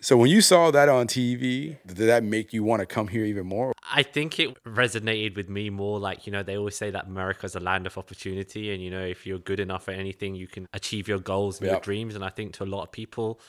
[0.00, 3.24] So when you saw that on TV, did that make you want to come here
[3.24, 3.72] even more?
[3.90, 7.54] I think it resonated with me more like, you know, they always say that America's
[7.54, 8.72] a land of opportunity.
[8.72, 11.70] And, you know, if you're good enough at anything, you can achieve your goals and
[11.70, 12.14] your dreams.
[12.14, 13.40] And I think to a lot of people,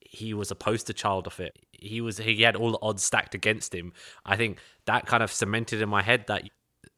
[0.00, 1.56] he was a poster child of it.
[1.72, 3.92] He was, he had all the odds stacked against him.
[4.24, 6.50] I think that kind of cemented in my head that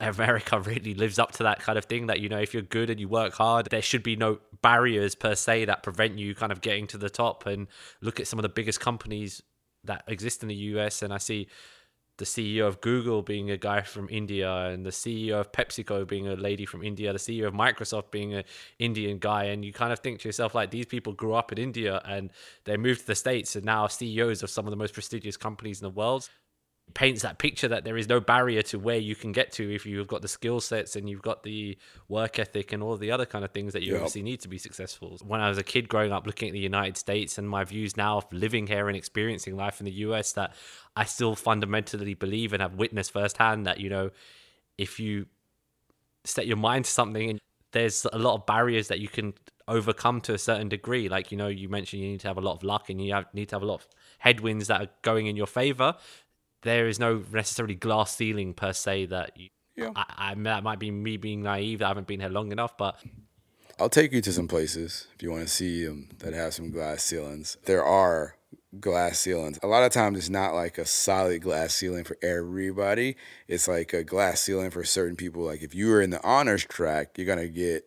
[0.02, 2.90] America really lives up to that kind of thing that, you know, if you're good
[2.90, 6.52] and you work hard, there should be no barriers per se that prevent you kind
[6.52, 7.46] of getting to the top.
[7.46, 7.68] And
[8.00, 9.42] look at some of the biggest companies
[9.84, 11.02] that exist in the US.
[11.02, 11.48] And I see
[12.18, 16.28] the CEO of Google being a guy from India, and the CEO of PepsiCo being
[16.28, 18.44] a lady from India, the CEO of Microsoft being an
[18.78, 21.58] Indian guy, and you kind of think to yourself like these people grew up in
[21.58, 22.30] India and
[22.64, 25.36] they moved to the states and now are CEOs of some of the most prestigious
[25.36, 26.28] companies in the world.
[26.94, 29.86] Paints that picture that there is no barrier to where you can get to if
[29.86, 31.78] you've got the skill sets and you've got the
[32.08, 33.96] work ethic and all the other kind of things that you Yep.
[33.96, 35.18] obviously need to be successful.
[35.24, 37.96] When I was a kid growing up looking at the United States and my views
[37.96, 40.54] now of living here and experiencing life in the US, that
[40.96, 44.10] I still fundamentally believe and have witnessed firsthand that, you know,
[44.76, 45.26] if you
[46.24, 47.40] set your mind to something and
[47.72, 49.34] there's a lot of barriers that you can
[49.68, 51.08] overcome to a certain degree.
[51.08, 53.14] Like, you know, you mentioned you need to have a lot of luck and you
[53.14, 53.88] have, need to have a lot of
[54.18, 55.94] headwinds that are going in your favor.
[56.62, 59.90] There is no necessarily glass ceiling per se that you, Yeah.
[59.96, 61.80] I, I, that might be me being naive.
[61.80, 62.96] that I haven't been here long enough, but
[63.78, 66.70] I'll take you to some places if you want to see them that have some
[66.70, 67.56] glass ceilings.
[67.64, 68.36] There are
[68.78, 69.58] glass ceilings.
[69.62, 73.16] A lot of times it's not like a solid glass ceiling for everybody.
[73.48, 75.42] It's like a glass ceiling for certain people.
[75.42, 77.86] Like if you were in the honors track, you're gonna get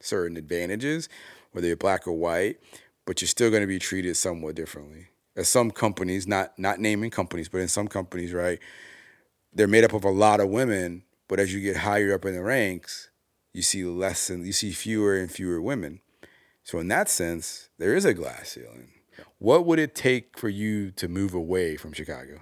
[0.00, 1.08] certain advantages,
[1.52, 2.58] whether you're black or white,
[3.06, 5.06] but you're still gonna be treated somewhat differently.
[5.36, 8.58] As some companies, not not naming companies, but in some companies, right,
[9.52, 12.34] they're made up of a lot of women, but as you get higher up in
[12.34, 13.10] the ranks,
[13.52, 16.00] you see less and you see fewer and fewer women.
[16.62, 18.92] So in that sense, there is a glass ceiling.
[19.38, 22.40] What would it take for you to move away from Chicago?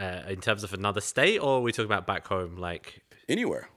[0.00, 2.56] uh, in terms of another state, or are we talking about back home?
[2.56, 3.68] Like, Anywhere.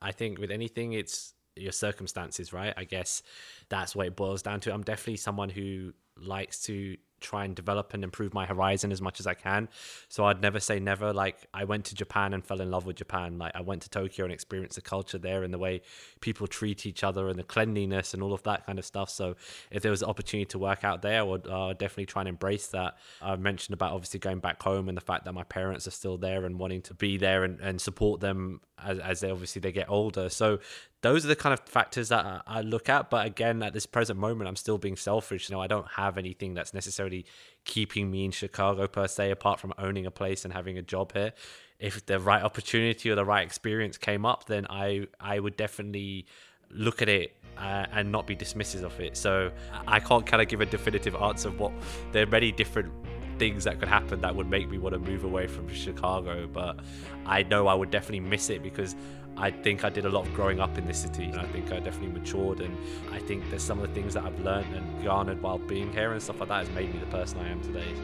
[0.00, 2.72] I think with anything, it's your circumstances, right?
[2.76, 3.22] I guess
[3.68, 4.72] that's what it boils down to.
[4.72, 9.20] I'm definitely someone who likes to try and develop and improve my horizon as much
[9.20, 9.68] as I can.
[10.08, 11.12] So I'd never say never.
[11.12, 13.38] Like I went to Japan and fell in love with Japan.
[13.38, 15.82] Like I went to Tokyo and experienced the culture there and the way
[16.20, 19.10] people treat each other and the cleanliness and all of that kind of stuff.
[19.10, 19.36] So
[19.70, 22.28] if there was an opportunity to work out there, I would uh, definitely try and
[22.28, 22.98] embrace that.
[23.20, 26.18] I mentioned about obviously going back home and the fact that my parents are still
[26.18, 29.72] there and wanting to be there and, and support them as, as they obviously they
[29.72, 30.28] get older.
[30.28, 30.60] So
[31.00, 33.08] those are the kind of factors that I, look at.
[33.08, 35.48] But again, at this present moment, I'm still being selfish.
[35.48, 37.24] You know, I don't have anything that's necessarily
[37.64, 41.12] keeping me in Chicago per se, apart from owning a place and having a job
[41.12, 41.32] here.
[41.78, 46.26] If the right opportunity or the right experience came up, then I I would definitely
[46.70, 49.16] look at it uh, and not be dismissive of it.
[49.16, 49.52] So
[49.86, 51.72] I can't kind of give a definitive answer of what
[52.12, 52.92] there are many different
[53.38, 56.46] things that could happen that would make me want to move away from Chicago.
[56.46, 56.80] But
[57.24, 58.96] I know I would definitely miss it because
[59.40, 61.70] I think I did a lot of growing up in this city and I think
[61.70, 62.76] I definitely matured and
[63.12, 66.12] I think there's some of the things that I've learned and garnered while being here
[66.12, 67.94] and stuff like that has made me the person I am today.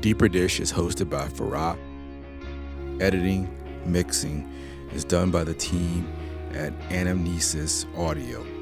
[0.00, 1.76] Deeper Dish is hosted by Farah.
[3.00, 3.48] Editing,
[3.84, 4.48] mixing
[4.92, 6.06] is done by the team
[6.52, 8.57] at Anamnesis Audio.